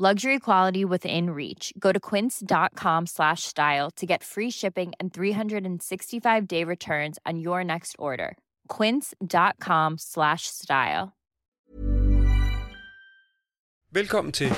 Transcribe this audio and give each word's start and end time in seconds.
Luxury 0.00 0.38
quality 0.38 0.84
within 0.84 1.30
reach. 1.30 1.72
Go 1.76 1.90
to 1.90 1.98
quince.com 1.98 3.06
slash 3.06 3.42
style 3.42 3.90
to 3.96 4.06
get 4.06 4.22
free 4.22 4.48
shipping 4.50 4.92
and 5.00 5.12
365 5.12 6.46
day 6.46 6.62
returns 6.62 7.18
on 7.26 7.40
your 7.40 7.64
next 7.64 7.96
order. 7.98 8.36
Quince.com 8.68 9.98
slash 9.98 10.42
style. 10.46 11.08
Velkommen 13.92 14.32
til, 14.32 14.48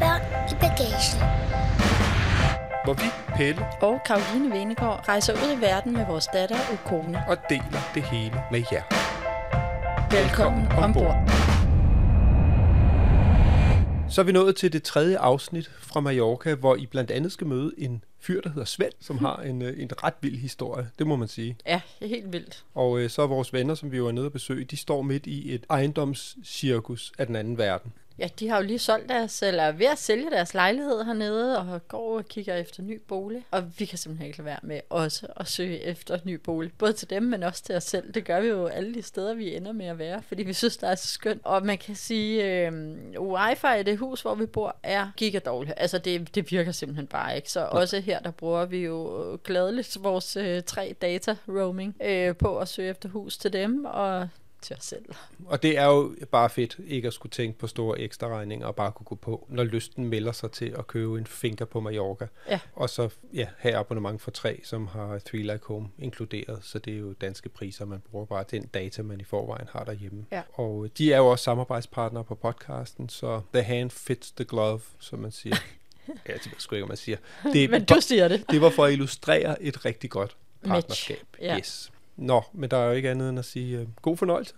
Børn 0.00 0.20
i 0.50 0.54
bagagen. 0.60 1.18
hvor 2.84 2.94
vi, 2.94 3.08
Pelle, 3.36 3.66
og 3.82 4.00
Karoline 4.06 4.50
Venegård 4.50 5.08
rejser 5.08 5.32
ud 5.32 5.58
i 5.58 5.60
verden 5.60 5.92
med 5.92 6.06
vores 6.06 6.26
datter 6.26 6.56
og 6.72 6.78
kone. 6.84 7.22
og 7.28 7.36
deler 7.48 7.90
det 7.94 8.02
hele 8.02 8.42
med 8.50 8.62
jer. 8.72 8.82
Velkommen 10.10 10.66
ombord. 10.72 11.47
Så 14.18 14.22
er 14.22 14.26
vi 14.26 14.32
nået 14.32 14.56
til 14.56 14.72
det 14.72 14.82
tredje 14.82 15.18
afsnit 15.18 15.70
fra 15.78 16.00
Mallorca, 16.00 16.54
hvor 16.54 16.76
I 16.76 16.86
blandt 16.86 17.10
andet 17.10 17.32
skal 17.32 17.46
møde 17.46 17.72
en 17.78 18.04
fyr, 18.20 18.40
der 18.40 18.48
hedder 18.48 18.64
Svend, 18.64 18.92
som 19.00 19.18
har 19.18 19.36
en, 19.36 19.62
øh, 19.62 19.82
en 19.82 19.90
ret 20.04 20.14
vild 20.20 20.38
historie, 20.38 20.90
det 20.98 21.06
må 21.06 21.16
man 21.16 21.28
sige. 21.28 21.56
Ja, 21.66 21.80
helt 22.00 22.32
vildt. 22.32 22.64
Og 22.74 22.98
øh, 22.98 23.10
så 23.10 23.22
er 23.22 23.26
vores 23.26 23.52
venner, 23.52 23.74
som 23.74 23.92
vi 23.92 23.98
er 23.98 24.10
nede 24.10 24.26
at 24.26 24.32
besøge, 24.32 24.64
de 24.64 24.76
står 24.76 25.02
midt 25.02 25.26
i 25.26 25.54
et 25.54 25.66
ejendomscirkus 25.70 27.12
af 27.18 27.26
den 27.26 27.36
anden 27.36 27.58
verden. 27.58 27.92
Ja, 28.18 28.28
de 28.38 28.48
har 28.48 28.56
jo 28.56 28.62
lige 28.62 28.78
solgt 28.78 29.08
deres, 29.08 29.42
eller 29.42 29.62
er 29.62 29.72
ved 29.72 29.86
at 29.86 29.98
sælge 29.98 30.30
deres 30.30 30.54
lejlighed 30.54 31.04
hernede, 31.04 31.58
og 31.58 31.88
går 31.88 32.18
og 32.18 32.24
kigger 32.24 32.54
efter 32.54 32.82
ny 32.82 33.00
bolig. 33.08 33.44
Og 33.50 33.78
vi 33.78 33.84
kan 33.84 33.98
simpelthen 33.98 34.26
ikke 34.26 34.38
lade 34.38 34.46
være 34.46 34.58
med 34.62 34.80
også 34.90 35.26
at 35.36 35.48
søge 35.48 35.80
efter 35.82 36.18
ny 36.24 36.34
bolig. 36.34 36.72
Både 36.78 36.92
til 36.92 37.10
dem, 37.10 37.22
men 37.22 37.42
også 37.42 37.62
til 37.62 37.74
os 37.74 37.84
selv. 37.84 38.12
Det 38.14 38.24
gør 38.24 38.40
vi 38.40 38.48
jo 38.48 38.66
alle 38.66 38.94
de 38.94 39.02
steder, 39.02 39.34
vi 39.34 39.56
ender 39.56 39.72
med 39.72 39.86
at 39.86 39.98
være, 39.98 40.22
fordi 40.22 40.42
vi 40.42 40.52
synes, 40.52 40.76
det 40.76 40.88
er 40.88 40.94
så 40.94 41.08
skønt. 41.08 41.40
Og 41.44 41.66
man 41.66 41.78
kan 41.78 41.94
sige, 41.94 42.66
øh, 42.66 42.72
wifi 43.18 43.80
i 43.80 43.82
det 43.82 43.98
hus, 43.98 44.22
hvor 44.22 44.34
vi 44.34 44.46
bor, 44.46 44.76
er 44.82 45.10
gigadårligt. 45.16 45.74
Altså, 45.76 45.98
det, 45.98 46.34
det 46.34 46.50
virker 46.50 46.72
simpelthen 46.72 47.06
bare 47.06 47.36
ikke. 47.36 47.50
Så 47.50 47.68
også 47.70 48.00
her, 48.00 48.20
der 48.20 48.30
bruger 48.30 48.64
vi 48.64 48.78
jo 48.78 49.38
gladeligt 49.44 49.96
vores 50.00 50.36
øh, 50.36 50.62
tre 50.62 50.94
data 51.02 51.36
roaming 51.48 51.96
øh, 52.02 52.36
på 52.36 52.58
at 52.58 52.68
søge 52.68 52.90
efter 52.90 53.08
hus 53.08 53.38
til 53.38 53.52
dem, 53.52 53.84
og 53.84 54.28
til 54.62 54.76
os 54.76 54.84
selv. 54.84 55.04
Og 55.46 55.62
det 55.62 55.78
er 55.78 55.84
jo 55.84 56.14
bare 56.30 56.50
fedt 56.50 56.76
ikke 56.86 57.08
at 57.08 57.14
skulle 57.14 57.30
tænke 57.30 57.58
på 57.58 57.66
store 57.66 57.98
ekstra 57.98 58.28
regninger 58.28 58.66
og 58.66 58.76
bare 58.76 58.92
kunne 58.92 59.04
gå 59.04 59.14
på, 59.14 59.46
når 59.48 59.64
lysten 59.64 60.06
melder 60.08 60.32
sig 60.32 60.50
til 60.50 60.74
at 60.78 60.86
købe 60.86 61.18
en 61.18 61.26
finker 61.26 61.64
på 61.64 61.80
Mallorca. 61.80 62.26
Ja. 62.48 62.60
Og 62.74 62.90
så 62.90 63.08
ja, 63.34 63.46
have 63.58 63.74
abonnement 63.76 64.22
for 64.22 64.30
tre, 64.30 64.60
som 64.64 64.86
har 64.86 65.18
Three 65.18 65.42
Like 65.42 65.64
Home 65.66 65.88
inkluderet, 65.98 66.58
så 66.62 66.78
det 66.78 66.94
er 66.94 66.98
jo 66.98 67.12
danske 67.12 67.48
priser, 67.48 67.84
man 67.84 68.00
bruger 68.10 68.26
bare 68.26 68.44
den 68.50 68.66
data, 68.66 69.02
man 69.02 69.20
i 69.20 69.24
forvejen 69.24 69.68
har 69.72 69.84
derhjemme. 69.84 70.26
Ja. 70.32 70.42
Og 70.52 70.84
øh, 70.84 70.90
de 70.98 71.12
er 71.12 71.18
jo 71.18 71.26
også 71.26 71.42
samarbejdspartnere 71.44 72.24
på 72.24 72.34
podcasten, 72.34 73.08
så 73.08 73.40
the 73.54 73.62
hand 73.62 73.90
fits 73.90 74.30
the 74.32 74.44
glove, 74.44 74.80
som 74.98 75.18
man 75.18 75.32
siger. 75.32 75.56
ja, 76.28 76.32
det 76.32 76.46
ved 76.46 76.58
sgu 76.58 76.74
ikke, 76.74 76.82
om 76.82 76.88
man 76.88 76.96
siger. 76.96 77.16
Det, 77.52 77.70
Men 77.70 77.84
du 77.84 78.00
siger 78.00 78.28
det. 78.28 78.44
det 78.50 78.60
var 78.60 78.70
for 78.70 78.84
at 78.84 78.92
illustrere 78.92 79.62
et 79.62 79.84
rigtig 79.84 80.10
godt 80.10 80.36
Match. 80.62 80.70
partnerskab. 80.72 81.26
Ja. 81.40 81.58
Yes. 81.58 81.92
Nå, 82.18 82.42
men 82.52 82.70
der 82.70 82.76
er 82.76 82.84
jo 82.84 82.92
ikke 82.92 83.10
andet 83.10 83.28
end 83.28 83.38
at 83.38 83.44
sige 83.44 83.80
uh, 83.80 83.88
god 84.02 84.16
fornøjelse. 84.16 84.54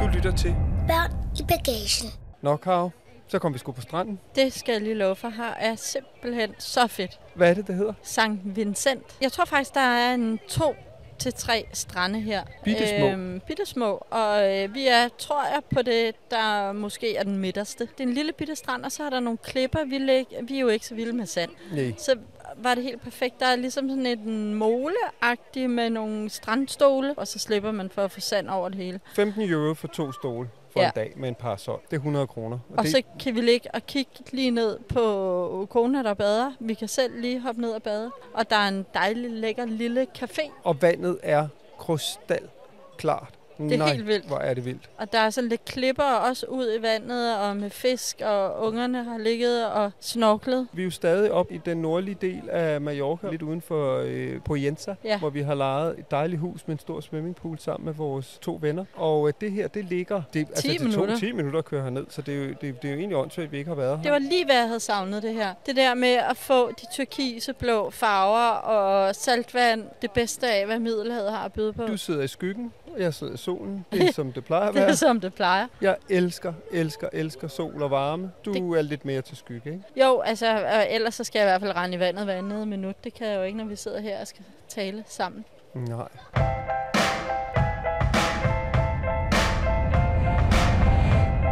Du 0.00 0.16
lytter 0.16 0.32
til 0.36 0.54
Børn 0.88 1.10
i 1.40 1.42
bagagen. 1.48 2.08
Nå, 2.42 2.56
Karo, 2.56 2.90
så 3.28 3.38
kom 3.38 3.54
vi 3.54 3.58
sgu 3.58 3.72
på 3.72 3.80
stranden. 3.80 4.18
Det 4.34 4.52
skal 4.52 4.72
jeg 4.72 4.82
lige 4.82 4.94
love 4.94 5.16
for. 5.16 5.28
Her 5.28 5.54
er 5.58 5.74
simpelthen 5.74 6.54
så 6.58 6.86
fedt. 6.86 7.20
Hvad 7.34 7.50
er 7.50 7.54
det, 7.54 7.66
det 7.66 7.74
hedder? 7.74 7.92
Sankt 8.02 8.56
Vincent. 8.56 9.02
Jeg 9.20 9.32
tror 9.32 9.44
faktisk, 9.44 9.74
der 9.74 9.80
er 9.80 10.14
en 10.14 10.38
to 10.48 10.74
til 11.18 11.32
tre 11.34 11.66
strande 11.72 12.20
her. 12.20 12.42
Bittesmå. 12.64 13.06
Øhm, 13.06 13.40
bittesmå. 13.46 14.06
Og 14.10 14.54
øh, 14.54 14.74
vi 14.74 14.86
er, 14.86 15.08
tror 15.18 15.44
jeg, 15.44 15.62
på 15.74 15.82
det, 15.82 16.14
der 16.30 16.72
måske 16.72 17.16
er 17.16 17.22
den 17.22 17.38
midterste. 17.38 17.84
Det 17.84 18.04
er 18.04 18.08
en 18.08 18.14
lille 18.14 18.32
bitte 18.32 18.56
strand, 18.56 18.84
og 18.84 18.92
så 18.92 19.02
er 19.02 19.10
der 19.10 19.20
nogle 19.20 19.38
klipper. 19.38 19.84
Vi, 19.84 19.98
lig, 19.98 20.26
vi 20.42 20.56
er 20.56 20.60
jo 20.60 20.68
ikke 20.68 20.86
så 20.86 20.94
vilde 20.94 21.12
med 21.12 21.26
sand. 21.26 21.50
Nej. 21.72 21.94
Så 21.98 22.16
var 22.56 22.74
det 22.74 22.84
helt 22.84 23.02
perfekt. 23.02 23.40
Der 23.40 23.46
er 23.46 23.56
ligesom 23.56 23.88
sådan 23.88 24.06
et 24.06 24.26
moleagtigt 24.54 25.70
med 25.70 25.90
nogle 25.90 26.30
strandstole, 26.30 27.14
og 27.16 27.28
så 27.28 27.38
slipper 27.38 27.72
man 27.72 27.90
for 27.90 28.02
at 28.02 28.10
få 28.10 28.20
sand 28.20 28.48
over 28.48 28.68
det 28.68 28.78
hele. 28.78 29.00
15 29.14 29.50
euro 29.50 29.74
for 29.74 29.88
to 29.88 30.12
stole 30.12 30.48
for 30.74 30.80
Ja. 30.80 30.86
en 30.86 30.92
dag 30.94 31.12
med 31.16 31.28
en 31.28 31.34
parasol. 31.34 31.80
Det 31.90 31.92
er 31.92 32.00
100 32.00 32.26
kroner. 32.26 32.58
Og 32.76 32.82
det, 32.84 32.90
så 32.92 33.02
kan 33.20 33.34
vi 33.34 33.40
ligge 33.40 33.74
og 33.74 33.86
kigge 33.86 34.10
lige 34.32 34.50
ned 34.50 34.78
på 34.78 35.66
kona, 35.70 36.02
der 36.02 36.14
bader. 36.14 36.52
Vi 36.60 36.74
kan 36.74 36.88
selv 36.88 37.20
lige 37.20 37.40
hoppe 37.40 37.60
ned 37.60 37.70
og 37.70 37.82
bade. 37.82 38.10
Og 38.34 38.50
der 38.50 38.56
er 38.56 38.68
en 38.68 38.86
dejlig, 38.94 39.30
lækker 39.30 39.64
lille 39.64 40.06
café. 40.18 40.50
Og 40.64 40.82
vandet 40.82 41.18
er 41.22 41.48
krystalklart. 41.78 43.34
Det 43.58 43.72
er 43.72 43.76
Nej, 43.78 43.92
helt 43.92 44.06
vildt. 44.06 44.26
hvor 44.26 44.38
er 44.38 44.54
det 44.54 44.64
vildt. 44.64 44.90
Og 44.98 45.12
der 45.12 45.18
er 45.18 45.30
sådan 45.30 45.48
lidt 45.50 45.64
klipper 45.64 46.02
også 46.04 46.46
ud 46.46 46.76
i 46.78 46.82
vandet, 46.82 47.36
og 47.38 47.56
med 47.56 47.70
fisk, 47.70 48.20
og 48.24 48.60
ungerne 48.66 49.04
har 49.04 49.18
ligget 49.18 49.66
og 49.66 49.90
snorklet. 50.00 50.68
Vi 50.72 50.82
er 50.82 50.84
jo 50.84 50.90
stadig 50.90 51.32
op 51.32 51.52
i 51.52 51.60
den 51.64 51.76
nordlige 51.76 52.16
del 52.20 52.42
af 52.50 52.80
Mallorca, 52.80 53.30
lidt 53.30 53.42
uden 53.42 53.60
for 53.60 54.02
øh, 54.06 54.40
Poyensa, 54.44 54.94
Ja. 55.04 55.18
hvor 55.18 55.30
vi 55.30 55.42
har 55.42 55.54
lejet 55.54 55.98
et 55.98 56.10
dejligt 56.10 56.40
hus 56.40 56.66
med 56.66 56.74
en 56.74 56.78
stor 56.78 57.00
swimmingpool 57.00 57.58
sammen 57.58 57.84
med 57.84 57.94
vores 57.94 58.38
to 58.42 58.58
venner. 58.62 58.84
Og 58.94 59.28
øh, 59.28 59.34
det 59.40 59.52
her, 59.52 59.68
det 59.68 59.84
ligger... 59.84 60.22
Det, 60.34 60.48
10 60.56 60.68
det 60.68 60.78
tog 60.78 60.86
minutter. 60.88 61.16
10 61.18 61.32
minutter 61.32 61.58
at 61.58 61.64
køre 61.64 61.82
herned, 61.82 62.04
så 62.08 62.22
det 62.22 62.34
er 62.34 62.38
jo, 62.38 62.48
det, 62.48 62.60
det 62.60 62.84
er 62.84 62.92
jo 62.92 62.98
egentlig 62.98 63.16
åndssvagt, 63.18 63.44
at 63.46 63.52
vi 63.52 63.58
ikke 63.58 63.68
har 63.68 63.74
været 63.76 63.96
her. 63.96 64.02
Det 64.02 64.12
var 64.12 64.18
lige, 64.18 64.44
hvad 64.44 64.56
jeg 64.56 64.66
havde 64.66 64.80
savnet 64.80 65.22
det 65.22 65.34
her. 65.34 65.54
Det 65.66 65.76
der 65.76 65.94
med 65.94 66.08
at 66.30 66.36
få 66.36 66.68
de 66.70 66.86
turkise 66.96 67.52
blå 67.52 67.90
farver 67.90 68.50
og 68.50 69.14
saltvand, 69.14 69.84
det 70.02 70.10
bedste 70.10 70.50
af, 70.52 70.66
hvad 70.66 70.78
Middelhavet 70.78 71.30
har 71.30 71.44
at 71.44 71.52
byde 71.52 71.72
på. 71.72 71.86
Du 71.86 71.96
sidder 71.96 72.22
i 72.22 72.28
skyggen, 72.28 72.72
jeg 72.98 73.14
sidder 73.14 73.34
i 73.34 73.36
solen. 73.36 73.84
Det 73.92 74.02
er 74.08 74.12
som 74.12 74.32
det 74.32 74.44
plejer 74.44 74.68
at 74.68 74.74
Det 74.74 74.82
er 74.82 74.86
være. 74.86 74.96
som 74.96 75.20
det 75.20 75.34
plejer. 75.34 75.66
Jeg 75.80 75.96
elsker, 76.08 76.52
elsker, 76.72 77.08
elsker 77.12 77.48
sol 77.48 77.82
og 77.82 77.90
varme. 77.90 78.30
Du 78.44 78.74
er 78.74 78.82
lidt 78.82 79.04
mere 79.04 79.20
til 79.22 79.36
skygge, 79.36 79.72
ikke? 79.72 79.84
Jo, 80.06 80.20
altså, 80.20 80.54
øh, 80.54 80.82
ellers 80.94 81.14
så 81.14 81.24
skal 81.24 81.38
jeg 81.38 81.46
i 81.48 81.50
hvert 81.50 81.60
fald 81.60 81.76
rende 81.76 81.96
i 81.96 82.00
vandet 82.00 82.24
hver 82.24 82.34
andet 82.34 82.68
minut. 82.68 83.04
Det 83.04 83.14
kan 83.14 83.26
jeg 83.26 83.36
jo 83.36 83.42
ikke, 83.42 83.58
når 83.58 83.64
vi 83.64 83.76
sidder 83.76 84.00
her 84.00 84.20
og 84.20 84.26
skal 84.26 84.44
tale 84.68 85.04
sammen. 85.06 85.44
Nej. 85.74 86.08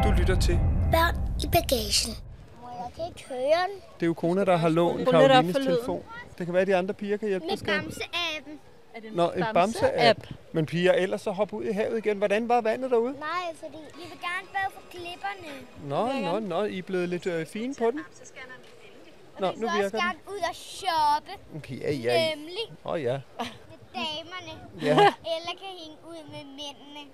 Du 0.04 0.10
lytter 0.18 0.36
til. 0.40 0.58
Børn 0.92 1.14
i 1.44 1.46
bagagen. 1.52 2.12
Må 2.62 2.68
jeg 2.98 3.06
ikke 3.08 3.28
høre 3.28 3.62
den? 3.68 3.76
Det 4.00 4.02
er 4.02 4.06
jo 4.06 4.14
kona, 4.14 4.44
der 4.44 4.56
har 4.56 4.68
lånt 4.68 5.08
Karolines 5.08 5.56
telefon. 5.56 6.02
Det 6.38 6.46
kan 6.46 6.52
være, 6.52 6.60
at 6.60 6.66
de 6.66 6.76
andre 6.76 6.94
piger 6.94 7.16
kan 7.16 7.28
hjælpe 7.28 7.46
skal- 7.56 7.80
Bamse-appen. 7.80 8.58
Er 8.94 9.00
det 9.00 9.12
Nå, 9.12 9.30
en 9.30 9.44
bamse-app. 9.54 10.26
Men 10.52 10.66
piger, 10.66 10.92
ellers 10.92 11.20
så 11.20 11.30
hop 11.30 11.52
ud 11.52 11.64
i 11.64 11.72
havet 11.72 11.98
igen. 11.98 12.18
Hvordan 12.18 12.48
var 12.48 12.60
vandet 12.60 12.90
derude? 12.90 13.12
Nej, 13.12 13.28
fordi 13.60 13.76
vi 13.94 14.02
vil 14.02 14.18
gerne 14.20 14.48
bade 14.52 14.72
for 14.74 14.80
klipperne. 14.90 15.66
Nå, 15.88 16.30
nå, 16.32 16.38
nå, 16.48 16.64
I 16.64 16.78
er 16.78 16.82
blevet 16.82 17.08
lidt 17.08 17.26
øh, 17.26 17.46
fine 17.46 17.74
på 17.74 17.90
den. 17.90 18.00
Nå, 19.40 19.46
nu 19.46 19.52
Vi 19.52 19.58
vil 19.60 19.66
også 19.68 19.76
virker 19.82 19.90
den. 19.90 20.00
gerne 20.00 20.18
ud 20.28 20.38
og 20.50 20.54
shoppe. 20.56 21.30
Okay, 21.56 21.80
ja, 21.80 21.92
ja. 21.92 22.34
Nemlig 22.34 22.58
Åh 22.84 22.92
oh, 22.92 23.02
ja. 23.02 23.20
med 23.38 23.46
damerne. 23.94 24.60
ja. 24.82 24.92
Eller 25.36 25.52
kan 25.58 25.72
hænge 25.82 25.96
ud 26.08 26.16
med 26.30 26.44
mændene. 26.44 27.10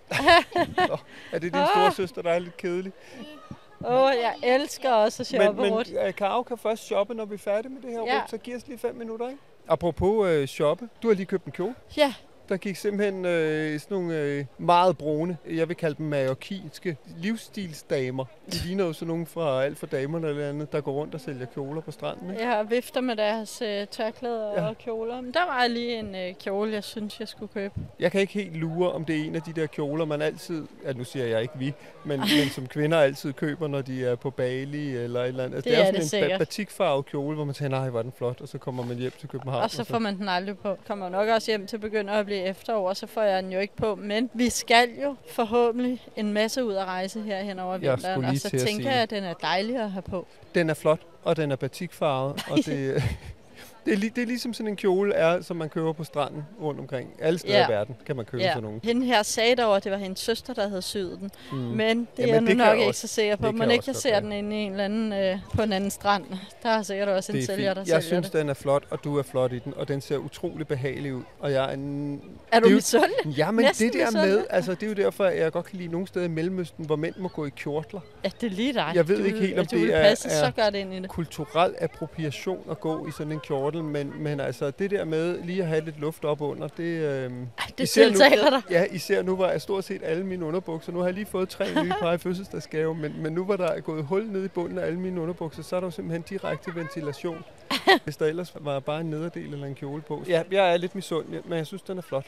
Er 1.33 1.39
det 1.39 1.43
din 1.55 1.66
store 1.75 1.93
søster, 1.93 2.22
der 2.22 2.31
er 2.31 2.39
lidt 2.39 2.56
kedelig? 2.56 2.93
Åh, 3.84 3.93
oh, 4.03 4.12
jeg 4.22 4.34
elsker 4.43 4.91
også 4.93 5.22
at 5.22 5.33
Men, 5.33 5.43
shoppe 5.43 5.62
men 5.62 5.72
rundt. 5.72 5.93
øh, 6.06 6.15
Karo 6.15 6.43
kan 6.43 6.59
først 6.59 6.84
shoppe, 6.87 7.15
når 7.15 7.24
vi 7.24 7.34
er 7.34 7.39
færdige 7.39 7.72
med 7.72 7.83
det 7.83 7.91
her 7.91 8.03
Ja. 8.07 8.15
ja. 8.15 8.22
så 8.28 8.39
giv 8.39 8.57
os 8.57 8.66
lige 8.66 8.78
fem 8.78 8.95
minutter, 8.95 9.28
ikke? 9.28 9.41
Apropos 9.68 10.28
øh, 10.28 10.47
shoppe. 10.47 10.88
Du 11.03 11.09
har 11.09 11.15
lige 11.15 11.26
købt 11.26 11.44
en 11.44 11.53
kjole. 11.53 11.74
Ja, 11.97 12.15
der 12.48 12.56
gik 12.56 12.77
simpelthen 12.77 13.24
øh, 13.24 13.80
sådan 13.80 13.95
nogle 13.97 14.16
øh, 14.21 14.45
meget 14.59 14.98
brune, 14.98 15.36
jeg 15.50 15.68
vil 15.68 15.77
kalde 15.77 15.95
dem 15.98 16.06
mallorquinske 16.06 16.97
livsstilsdamer. 17.18 18.24
De 18.53 18.56
ligner 18.66 18.84
jo 18.84 18.92
sådan 18.92 19.09
nogle 19.09 19.27
fra 19.27 19.65
alt 19.65 19.78
for 19.78 19.86
damerne 19.86 20.28
eller 20.28 20.48
andet, 20.48 20.72
der 20.72 20.80
går 20.80 20.92
rundt 20.92 21.15
og 21.15 21.21
sælger 21.21 21.47
kjoler 21.47 21.80
på 21.80 21.91
stranden. 21.91 22.30
Ikke? 22.30 22.42
jeg 22.42 22.50
har 22.50 22.62
vifter 22.62 23.00
med 23.00 23.16
deres 23.16 23.62
øh, 23.62 23.86
tørklæder 23.86 24.53
Ja. 24.56 24.68
og 24.68 24.78
kjoler. 24.78 25.21
Men 25.21 25.33
der 25.34 25.47
var 25.47 25.66
lige 25.66 25.98
en 25.98 26.15
øh, 26.15 26.34
kjole, 26.34 26.72
jeg 26.72 26.84
synes, 26.84 27.21
jeg 27.21 27.28
skulle 27.28 27.53
købe. 27.54 27.74
Jeg 28.00 28.12
kan 28.12 28.21
ikke 28.21 28.33
helt 28.33 28.56
lure, 28.56 28.92
om 28.92 29.04
det 29.04 29.21
er 29.21 29.24
en 29.24 29.34
af 29.34 29.42
de 29.42 29.53
der 29.53 29.66
kjoler, 29.66 30.04
man 30.04 30.22
altid, 30.22 30.66
ja 30.84 30.92
nu 30.92 31.04
siger 31.04 31.27
jeg 31.27 31.42
ikke 31.42 31.54
vi, 31.59 31.72
men, 32.04 32.21
men 32.39 32.48
som 32.54 32.66
kvinder 32.66 32.98
altid 32.98 33.33
køber, 33.33 33.68
når 33.68 33.80
de 33.83 34.04
er 34.06 34.15
på 34.15 34.30
Bali 34.30 34.97
eller 34.97 35.21
et 35.21 35.28
eller 35.28 35.45
andet. 35.45 35.56
Altså, 35.56 35.71
Det 35.71 35.78
er, 35.78 35.83
er 35.83 36.00
sådan 36.00 36.22
det 36.24 36.30
en 36.30 36.34
ba- 36.36 36.39
batikfarvet 36.39 37.06
kjole, 37.06 37.34
hvor 37.34 37.45
man 37.45 37.54
tænker, 37.54 37.78
nej, 37.78 37.89
hvor 37.91 37.98
er 37.98 38.03
den 38.03 38.12
flot, 38.18 38.41
og 38.41 38.48
så 38.48 38.59
kommer 38.59 38.84
man 38.84 38.97
hjem 38.97 39.12
til 39.21 39.28
København. 39.28 39.62
Og 39.62 39.71
så 39.71 39.84
får 39.84 39.98
man 39.98 40.16
den 40.18 40.28
aldrig 40.28 40.59
på. 40.59 40.77
Kommer 40.86 41.09
nok 41.09 41.28
også 41.28 41.50
hjem 41.50 41.66
til 41.66 41.77
at 41.77 41.80
begynde 41.80 42.12
at 42.12 42.27
blive 42.27 42.37
er 42.38 42.50
efterår, 42.50 42.92
så 42.94 43.06
får 43.06 43.22
jeg 43.22 43.42
den 43.42 43.52
jo 43.52 43.58
ikke 43.58 43.76
på. 43.76 43.94
Men 43.94 44.30
vi 44.34 44.50
skal 44.50 44.88
jo 45.02 45.16
forhåbentlig 45.30 46.02
en 46.16 46.32
masse 46.32 46.64
ud 46.64 46.74
at 46.74 46.84
rejse 46.84 47.20
her 47.20 47.42
hen 47.42 47.58
over 47.58 47.78
vinteren, 47.78 48.24
og 48.24 48.36
så 48.36 48.50
til 48.50 48.60
tænker 48.66 48.90
jeg, 48.90 49.02
at 49.02 49.10
den 49.10 49.24
er 49.24 49.34
dejlig 49.34 49.76
at 49.76 49.90
have 49.90 50.02
på. 50.02 50.26
Den 50.54 50.70
er 50.70 50.74
flot, 50.74 51.00
og 51.22 51.36
den 51.36 51.52
er 51.52 51.56
batikfarvet, 51.56 52.44
og 52.50 52.58
det, 52.66 53.02
det, 53.88 53.94
er, 53.94 54.08
li- 54.08 54.12
det 54.16 54.22
er 54.22 54.26
ligesom 54.26 54.52
sådan 54.54 54.68
en 54.68 54.76
kjole 54.76 55.14
er, 55.14 55.40
som 55.40 55.56
man 55.56 55.68
køber 55.68 55.92
på 55.92 56.04
stranden 56.04 56.44
rundt 56.62 56.80
omkring. 56.80 57.10
Alle 57.20 57.38
steder 57.38 57.58
Ja. 57.58 57.68
i 57.68 57.70
verden 57.72 57.96
kan 58.06 58.16
man 58.16 58.24
købe 58.24 58.42
sådan 58.42 58.62
nogle. 58.62 58.80
Hende 58.84 59.06
her 59.06 59.22
sagde 59.22 59.56
dog, 59.56 59.76
at 59.76 59.84
det 59.84 59.92
var 59.92 59.98
hendes 59.98 60.18
søster, 60.20 60.54
der 60.54 60.68
havde 60.68 60.82
syet 60.82 61.18
den. 61.20 61.30
Mm. 61.52 61.58
Men 61.58 61.98
det 61.98 62.06
Jamen, 62.18 62.28
er 62.34 62.34
jeg 62.34 62.40
nu 62.42 62.64
nok 62.64 62.78
jeg 62.78 62.86
ikke 62.86 62.98
så 62.98 63.06
sikker 63.06 63.36
på. 63.36 63.46
jeg 63.46 63.72
ikke 63.72 63.84
jeg 63.86 63.96
ser 63.96 64.20
den 64.20 64.32
inde 64.32 64.56
i 64.56 64.58
en 64.60 64.70
eller 64.72 64.84
anden 64.84 65.12
øh, 65.12 65.38
på 65.54 65.62
en 65.62 65.72
anden 65.72 65.90
strand. 65.90 66.24
Der 66.62 66.68
er 66.68 66.82
sikkert 66.82 67.08
også 67.08 67.32
en 67.32 67.38
er 67.38 67.42
sælger, 67.42 67.74
der. 67.74 67.80
Jeg 67.80 67.86
sælger 67.86 68.00
synes, 68.00 68.30
det. 68.30 68.40
den 68.40 68.48
er 68.48 68.54
flot, 68.54 68.84
og 68.90 69.04
du 69.04 69.18
er 69.18 69.22
flot 69.22 69.52
i 69.52 69.58
den, 69.58 69.74
og 69.76 69.88
den 69.88 70.00
ser 70.00 70.16
utrolig 70.16 70.66
behagelig 70.66 71.14
ud. 71.14 71.22
Og 71.40 71.52
jeg 71.52 71.64
er 71.64 71.72
en... 71.74 72.20
Er 72.52 72.60
du 72.60 72.66
er 72.68 72.70
misundelig? 72.74 73.36
Ja, 73.38 73.50
men 73.50 73.64
Næsten 73.64 73.92
det 73.92 74.00
der 74.00 74.10
med, 74.26 74.44
altså 74.50 74.74
det 74.74 74.82
er 74.82 74.86
jo 74.86 74.92
derfor, 74.94 75.24
at 75.24 75.38
jeg 75.38 75.52
godt 75.52 75.66
kan 75.66 75.78
lide 75.78 75.88
nogle 75.92 76.06
steder 76.06 76.24
i 76.24 76.28
Mellemøsten, 76.28 76.86
hvor 76.86 76.96
mænd 76.96 77.14
må 77.18 77.28
gå 77.28 77.46
i 77.46 77.50
kjortler. 77.56 78.00
Ja, 78.24 78.30
det 78.40 78.46
er 78.46 78.50
lige 78.56 78.72
dig. 78.72 78.92
Jeg 78.94 79.08
ved 79.08 79.18
du, 79.18 79.24
ikke 79.24 79.38
helt, 79.38 79.58
om 79.58 79.66
det 79.66 79.94
er- 79.94 79.96
er- 79.96 80.70
det. 80.70 81.08
Kulturel 81.08 81.74
appropriation 81.80 82.58
at 82.70 82.80
gå 82.80 83.06
i 83.08 83.10
sådan 83.10 83.32
en 83.32 83.40
kjortel, 83.40 83.78
men, 83.84 84.13
men 84.22 84.41
altså 84.41 84.71
det 84.71 84.91
der 84.91 85.04
med 85.04 85.39
lige 85.45 85.63
at 85.63 85.69
have 85.69 85.84
lidt 85.84 86.01
luft 86.01 86.25
op 86.25 86.41
under, 86.41 86.69
det... 86.69 86.83
Øh, 86.84 87.30
Det 87.78 87.84
især 87.84 88.04
nu- 88.04 88.10
tiltaler 88.10 88.51
dig. 88.51 88.63
Ja, 88.71 88.84
især 88.91 89.22
nu 89.22 89.36
var 89.36 89.51
jeg 89.51 89.60
stort 89.60 89.84
set 89.84 90.01
alle 90.04 90.25
mine 90.27 90.45
underbukser. 90.45 90.92
Nu 90.92 90.98
har 90.98 91.07
jeg 91.07 91.15
lige 91.15 91.27
fået 91.27 91.48
tre 91.48 91.83
nye 91.84 91.92
par 92.01 92.13
i 92.13 92.19
fødselsdagsgave, 92.28 92.95
men, 92.95 93.22
men 93.22 93.33
nu 93.33 93.45
var 93.45 93.57
der 93.57 93.80
gået 93.80 94.04
hul 94.04 94.27
ned 94.27 94.45
i 94.45 94.48
bunden 94.48 94.78
af 94.78 94.86
alle 94.86 95.01
mine 95.01 95.21
underbukser, 95.21 95.63
så 95.63 95.77
er 95.77 95.80
der 95.80 95.86
jo 95.86 95.91
simpelthen 95.91 96.22
direkte 96.22 96.75
ventilation. 96.75 97.45
Hvis 98.04 98.16
der 98.16 98.27
ellers 98.27 98.54
var 98.60 98.80
bare 98.80 99.01
en 99.01 99.07
nederdel 99.10 99.53
eller 99.53 99.66
en 99.66 99.75
kjole 99.75 100.03
på. 100.03 100.22
Ja, 100.28 100.42
jeg 100.51 100.72
er 100.72 100.77
lidt 100.77 100.95
misundelig, 100.95 101.41
men 101.45 101.59
jeg 101.59 101.66
synes, 101.66 101.83
den 101.83 101.98
er 101.98 102.03
flot. 102.03 102.27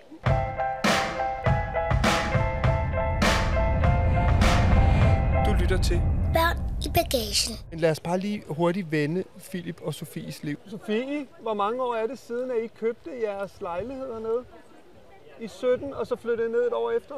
Du 5.46 5.52
lytter 5.60 5.78
til. 5.82 6.00
Børn 6.34 6.69
i 6.86 6.88
bagagen. 6.88 7.54
Men 7.70 7.80
lad 7.80 7.90
os 7.90 8.00
bare 8.00 8.18
lige 8.18 8.42
hurtigt 8.48 8.90
vende 8.90 9.24
Philip 9.50 9.80
og 9.82 9.94
Sofies 9.94 10.42
liv. 10.42 10.58
Sofie, 10.66 11.26
hvor 11.42 11.54
mange 11.54 11.82
år 11.82 11.94
er 11.94 12.06
det 12.06 12.18
siden, 12.18 12.50
at 12.50 12.56
I 12.64 12.66
købte 12.66 13.10
jeres 13.22 13.60
lejlighed 13.60 14.12
hernede? 14.12 14.44
I 15.40 15.48
17, 15.48 15.94
og 15.94 16.06
så 16.06 16.16
flyttede 16.16 16.48
I 16.48 16.52
ned 16.52 16.66
et 16.66 16.72
år 16.72 16.90
efter? 16.90 17.14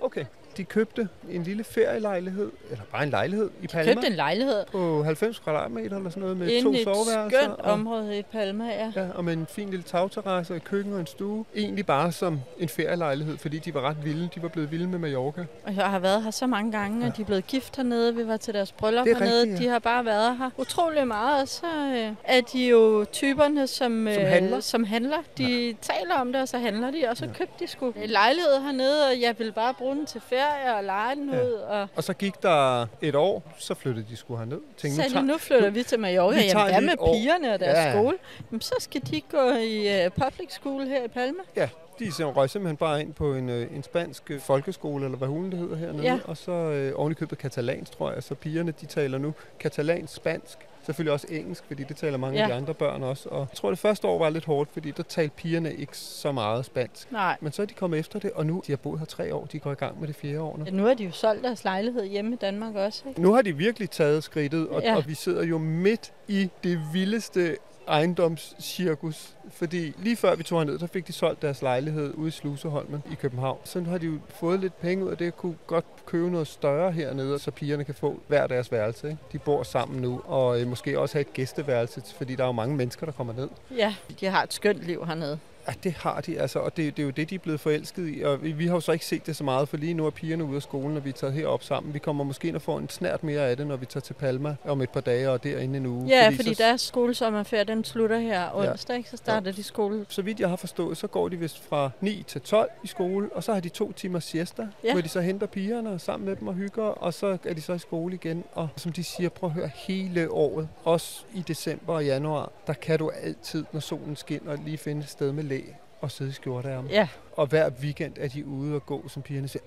Okay. 0.00 0.24
De 0.58 0.64
købte 0.64 1.08
en 1.30 1.42
lille 1.42 1.64
ferielejlighed, 1.64 2.50
eller 2.70 2.84
bare 2.92 3.02
en 3.02 3.10
lejlighed 3.10 3.50
i 3.62 3.66
Palma. 3.66 3.92
Købte 3.92 4.06
en 4.06 4.12
lejlighed 4.12 4.64
på 4.72 5.02
90 5.02 5.38
kvadratmeter 5.38 5.96
eller 5.96 6.10
sådan 6.10 6.20
noget 6.20 6.36
med 6.36 6.48
inde 6.48 6.62
to 6.62 6.72
i 6.72 6.76
et 6.76 6.84
soveværelser. 6.84 7.40
skønt 7.40 7.60
og, 7.60 7.72
område 7.72 8.18
i 8.18 8.22
Palma, 8.22 8.64
ja. 8.64 8.92
ja, 8.96 9.06
og 9.14 9.24
med 9.24 9.32
en 9.32 9.46
fin 9.50 9.70
lille 9.70 9.82
tagterrasse 9.82 10.52
og 10.52 10.56
et 10.56 10.64
køkken 10.64 10.92
og 10.92 11.00
en 11.00 11.06
stue. 11.06 11.44
Egentlig 11.56 11.86
bare 11.86 12.12
som 12.12 12.40
en 12.58 12.68
ferielejlighed, 12.68 13.38
fordi 13.38 13.58
de 13.58 13.74
var 13.74 13.80
ret 13.80 14.04
vilde. 14.04 14.28
De 14.34 14.42
var 14.42 14.48
blevet 14.48 14.70
vilde 14.70 14.86
med 14.86 14.98
Mallorca. 14.98 15.44
Og 15.64 15.76
jeg 15.76 15.90
har 15.90 15.98
været 15.98 16.22
her 16.22 16.30
så 16.30 16.46
mange 16.46 16.72
gange, 16.72 17.06
og 17.06 17.16
de 17.16 17.22
er 17.22 17.26
blevet 17.26 17.46
gift 17.46 17.76
hernede. 17.76 18.14
Vi 18.14 18.26
var 18.26 18.36
til 18.36 18.54
deres 18.54 18.72
bryllup 18.72 19.06
er 19.06 19.14
hernede. 19.14 19.40
rigtigt, 19.40 19.60
ja. 19.60 19.64
De 19.64 19.70
har 19.70 19.78
bare 19.78 20.04
været 20.04 20.38
her 20.38 20.50
utrolig 20.56 21.06
meget. 21.06 21.42
Og 21.42 21.48
så 21.48 21.66
øh, 21.66 22.12
er 22.24 22.40
de 22.52 22.68
jo 22.68 23.06
typerne, 23.12 23.66
som, 23.66 24.08
Som 24.14 24.22
handler? 24.24 24.60
som 24.60 24.84
handler. 24.84 25.18
De 25.38 25.74
taler 25.82 26.14
om 26.20 26.32
det, 26.32 26.42
og 26.42 26.48
så 26.48 26.58
handler 26.58 26.90
de. 26.90 27.08
Og 27.10 27.16
så 27.16 27.28
købte 27.34 27.64
de 27.64 27.66
sgu 27.70 27.92
en 28.02 28.10
lejlighed 28.10 28.60
hernede, 28.62 29.06
og 29.06 29.20
jeg 29.20 29.34
ville 29.38 29.52
bare 29.52 29.74
bruge 29.74 29.96
den 29.96 30.06
til 30.06 30.20
ferie 30.20 30.47
og 30.76 30.84
lege 30.84 31.14
den 31.16 31.32
Ja. 31.32 31.42
ud. 31.44 31.52
Og 31.52 31.88
Og 31.96 32.04
så 32.04 32.12
gik 32.12 32.42
der 32.42 32.86
et 33.02 33.14
år, 33.14 33.42
så 33.58 33.74
flyttede 33.74 34.06
de 34.10 34.16
sgu 34.16 34.36
herned. 34.36 34.58
så 34.76 34.80
Tænkte, 34.82 34.96
sagde 34.96 35.10
tager- 35.10 35.20
de, 35.22 35.26
nu 35.26 35.38
flytter 35.38 35.70
vi 35.70 35.82
til 35.82 36.00
Mallorca. 36.00 36.36
vi 36.42 36.48
tager 36.48 36.64
Jamen, 36.66 36.72
hvad 36.72 36.80
med 36.82 36.94
år. 36.98 37.14
pigerne 37.14 37.54
og 37.54 37.60
deres 37.60 37.76
Ja. 37.86 37.92
skole? 37.92 38.16
Jamen, 38.50 38.60
så 38.60 38.74
skal 38.78 39.00
de 39.10 39.20
gå 39.20 39.50
i 39.50 40.06
uh, 40.06 40.12
public 40.12 40.52
school 40.52 40.82
her 40.86 41.04
i 41.04 41.08
Palma. 41.08 41.42
Ja, 41.56 41.68
de 41.98 42.10
røg 42.24 42.50
simpelthen 42.50 42.76
bare 42.76 43.00
ind 43.00 43.14
på 43.14 43.34
en, 43.34 43.48
øh, 43.48 43.76
en 43.76 43.82
spansk 43.82 44.30
øh, 44.30 44.40
folkeskole, 44.40 45.04
eller 45.04 45.18
hvad 45.18 45.28
hulen 45.28 45.50
det 45.52 45.58
hedder 45.60 45.76
hernede. 45.76 46.02
Ja. 46.02 46.18
Og 46.24 46.36
så 46.36 46.52
øh, 46.52 46.92
oven 46.96 47.12
i 47.12 47.14
købet 47.14 47.38
katalansk, 47.38 47.92
tror 47.92 48.12
jeg. 48.12 48.22
Så 48.22 48.34
pigerne, 48.34 48.72
de 48.80 48.86
taler 48.86 49.18
nu 49.18 49.34
katalansk, 49.60 50.14
spansk. 50.14 50.58
Selvfølgelig 50.88 51.12
også 51.12 51.26
engelsk, 51.30 51.64
fordi 51.66 51.82
det 51.82 51.96
taler 51.96 52.18
mange 52.18 52.36
ja. 52.38 52.42
af 52.42 52.48
de 52.48 52.54
andre 52.54 52.74
børn 52.74 53.02
også. 53.02 53.28
Og 53.28 53.38
jeg 53.38 53.56
tror, 53.56 53.70
det 53.70 53.78
første 53.78 54.06
år 54.06 54.18
var 54.18 54.30
lidt 54.30 54.44
hårdt, 54.44 54.70
fordi 54.72 54.90
der 54.90 55.02
talte 55.02 55.34
pigerne 55.36 55.74
ikke 55.74 55.96
så 55.96 56.32
meget 56.32 56.64
spansk. 56.64 57.12
Nej. 57.12 57.36
Men 57.40 57.52
så 57.52 57.62
er 57.62 57.66
de 57.66 57.74
kommet 57.74 57.98
efter 57.98 58.18
det, 58.18 58.30
og 58.32 58.46
nu 58.46 58.62
de 58.66 58.72
har 58.72 58.76
boet 58.76 58.98
her 58.98 59.06
tre 59.06 59.34
år. 59.34 59.46
De 59.52 59.58
går 59.58 59.72
i 59.72 59.74
gang 59.74 60.00
med 60.00 60.08
det 60.08 60.16
fjerde 60.16 60.40
år 60.40 60.56
nu. 60.56 60.64
Ja, 60.64 60.70
nu 60.70 60.84
har 60.84 60.94
de 60.94 61.04
jo 61.04 61.10
solgt 61.10 61.44
deres 61.44 61.64
lejlighed 61.64 62.04
hjemme 62.04 62.32
i 62.32 62.36
Danmark 62.36 62.74
også, 62.74 63.08
ikke? 63.08 63.22
Nu 63.22 63.32
har 63.32 63.42
de 63.42 63.56
virkelig 63.56 63.90
taget 63.90 64.24
skridtet, 64.24 64.68
og. 64.68 64.82
Ja. 64.82 64.96
og 64.96 65.08
vi 65.08 65.14
sidder 65.14 65.44
jo 65.44 65.58
midt 65.58 66.12
i 66.28 66.50
det 66.64 66.80
vildeste 66.92 67.56
ejendomscirkus. 67.88 69.34
Fordi 69.50 69.92
lige 69.98 70.16
før 70.16 70.34
vi 70.34 70.42
tog 70.42 70.60
herned, 70.60 70.78
der 70.78 70.86
fik 70.86 71.06
de 71.06 71.12
solgt 71.12 71.42
deres 71.42 71.62
lejlighed 71.62 72.14
ude 72.14 72.28
i 72.28 72.30
Sluseholmen 72.30 73.02
i 73.12 73.14
København. 73.14 73.58
Så 73.64 73.80
nu 73.80 73.90
har 73.90 73.98
de 73.98 74.06
jo 74.06 74.18
fået 74.28 74.60
lidt 74.60 74.80
penge 74.80 75.04
ud 75.04 75.10
af 75.10 75.16
det, 75.16 75.36
kunne 75.36 75.56
godt 75.66 75.84
købe 76.06 76.30
noget 76.30 76.46
større 76.46 76.92
hernede, 76.92 77.38
så 77.38 77.50
pigerne 77.50 77.84
kan 77.84 77.94
få 77.94 78.20
hver 78.28 78.46
deres 78.46 78.72
værelse. 78.72 79.06
Ikke? 79.08 79.18
De 79.32 79.38
bor 79.38 79.62
sammen 79.62 80.02
nu, 80.02 80.22
og 80.26 80.60
øh, 80.60 80.66
måske 80.66 80.98
også 81.00 81.14
have 81.14 81.20
et 81.20 81.32
gæsteværelse, 81.32 82.02
fordi 82.16 82.34
der 82.34 82.42
er 82.42 82.46
jo 82.46 82.52
mange 82.52 82.76
mennesker, 82.76 83.06
der 83.06 83.12
kommer 83.12 83.32
ned. 83.32 83.48
Ja, 83.76 83.94
de 84.20 84.26
har 84.26 84.42
et 84.42 84.52
skønt 84.52 84.82
liv 84.82 85.06
hernede. 85.06 85.38
Ja, 85.68 85.72
det 85.84 85.92
har 85.92 86.20
de, 86.20 86.40
altså, 86.40 86.58
og 86.58 86.76
det, 86.76 86.96
det 86.96 87.02
er 87.02 87.06
jo 87.06 87.10
det, 87.10 87.30
de 87.30 87.34
er 87.34 87.38
blevet 87.38 87.60
forelsket 87.60 88.16
i. 88.16 88.22
Og 88.22 88.42
vi, 88.42 88.52
vi 88.52 88.66
har 88.66 88.74
jo 88.74 88.80
så 88.80 88.92
ikke 88.92 89.04
set 89.04 89.26
det 89.26 89.36
så 89.36 89.44
meget, 89.44 89.68
for 89.68 89.76
lige 89.76 89.94
nu 89.94 90.06
er 90.06 90.10
pigerne 90.10 90.44
ude 90.44 90.56
af 90.56 90.62
skolen, 90.62 90.96
og 90.96 91.04
vi 91.04 91.08
er 91.08 91.12
taget 91.12 91.34
herop 91.34 91.62
sammen. 91.62 91.94
Vi 91.94 91.98
kommer 91.98 92.24
måske 92.24 92.48
ind 92.48 92.56
og 92.56 92.62
får 92.62 92.78
en 92.78 92.88
snært 92.88 93.24
mere 93.24 93.40
af 93.40 93.56
det, 93.56 93.66
når 93.66 93.76
vi 93.76 93.86
tager 93.86 94.00
til 94.00 94.14
Palma 94.14 94.56
om 94.64 94.80
et 94.82 94.90
par 94.90 95.00
dage 95.00 95.30
og 95.30 95.44
derinde 95.44 95.76
en 95.76 95.86
uge. 95.86 96.08
Ja, 96.08 96.26
fordi, 96.26 96.36
fordi 96.36 96.54
så, 96.54 96.62
deres 96.62 96.80
skolesommerferie, 96.80 97.64
den 97.64 97.84
slutter 97.84 98.18
her 98.18 98.50
onsdag, 98.54 98.96
ikke? 98.96 99.10
så 99.10 99.16
starter 99.16 99.52
de 99.52 99.62
skole. 99.62 100.06
så 100.08 100.22
vidt 100.22 100.40
jeg 100.40 100.48
har 100.48 100.56
forstået, 100.56 100.96
så 100.96 101.06
går 101.06 101.28
de 101.28 101.36
vist 101.36 101.62
fra 101.68 101.90
9 102.00 102.24
til 102.26 102.40
12 102.40 102.70
i 102.84 102.86
skole, 102.86 103.28
og 103.34 103.44
så 103.44 103.52
har 103.52 103.60
de 103.60 103.68
to 103.68 103.92
timer 103.92 104.20
siesta, 104.20 104.62
ja. 104.62 104.68
Ja. 104.84 104.92
hvor 104.92 105.02
de 105.02 105.08
så 105.08 105.20
henter 105.20 105.46
pigerne 105.46 105.98
sammen 105.98 106.28
med 106.28 106.36
dem 106.36 106.48
og 106.48 106.54
hygger, 106.54 106.82
og 106.82 107.14
så 107.14 107.38
er 107.44 107.54
de 107.54 107.62
så 107.62 107.72
i 107.72 107.78
skole 107.78 108.14
igen. 108.14 108.44
Og 108.52 108.68
som 108.76 108.92
de 108.92 109.04
siger, 109.04 109.28
prøv 109.28 109.48
at 109.50 109.54
høre, 109.54 109.70
hele 109.74 110.30
året, 110.30 110.68
også 110.84 111.24
i 111.34 111.44
december 111.48 111.94
og 111.94 112.04
januar, 112.04 112.52
der 112.66 112.72
kan 112.72 112.98
du 112.98 113.10
altid, 113.22 113.64
når 113.72 113.80
solen 113.80 114.16
skinner, 114.16 114.56
lige 114.64 114.78
finde 114.78 115.02
et 115.02 115.08
sted 115.08 115.32
med 115.32 115.44
læ 115.44 115.57
og 116.00 116.10
sidde 116.10 116.30
i 116.30 116.34
skjorteærmer. 116.34 116.90
Ja, 116.90 117.08
og 117.38 117.46
hver 117.46 117.70
weekend 117.82 118.12
er 118.20 118.28
de 118.28 118.46
ude 118.46 118.74
og 118.74 118.86
gå, 118.86 119.08
som 119.08 119.22
pigerne 119.22 119.48
siger, 119.48 119.62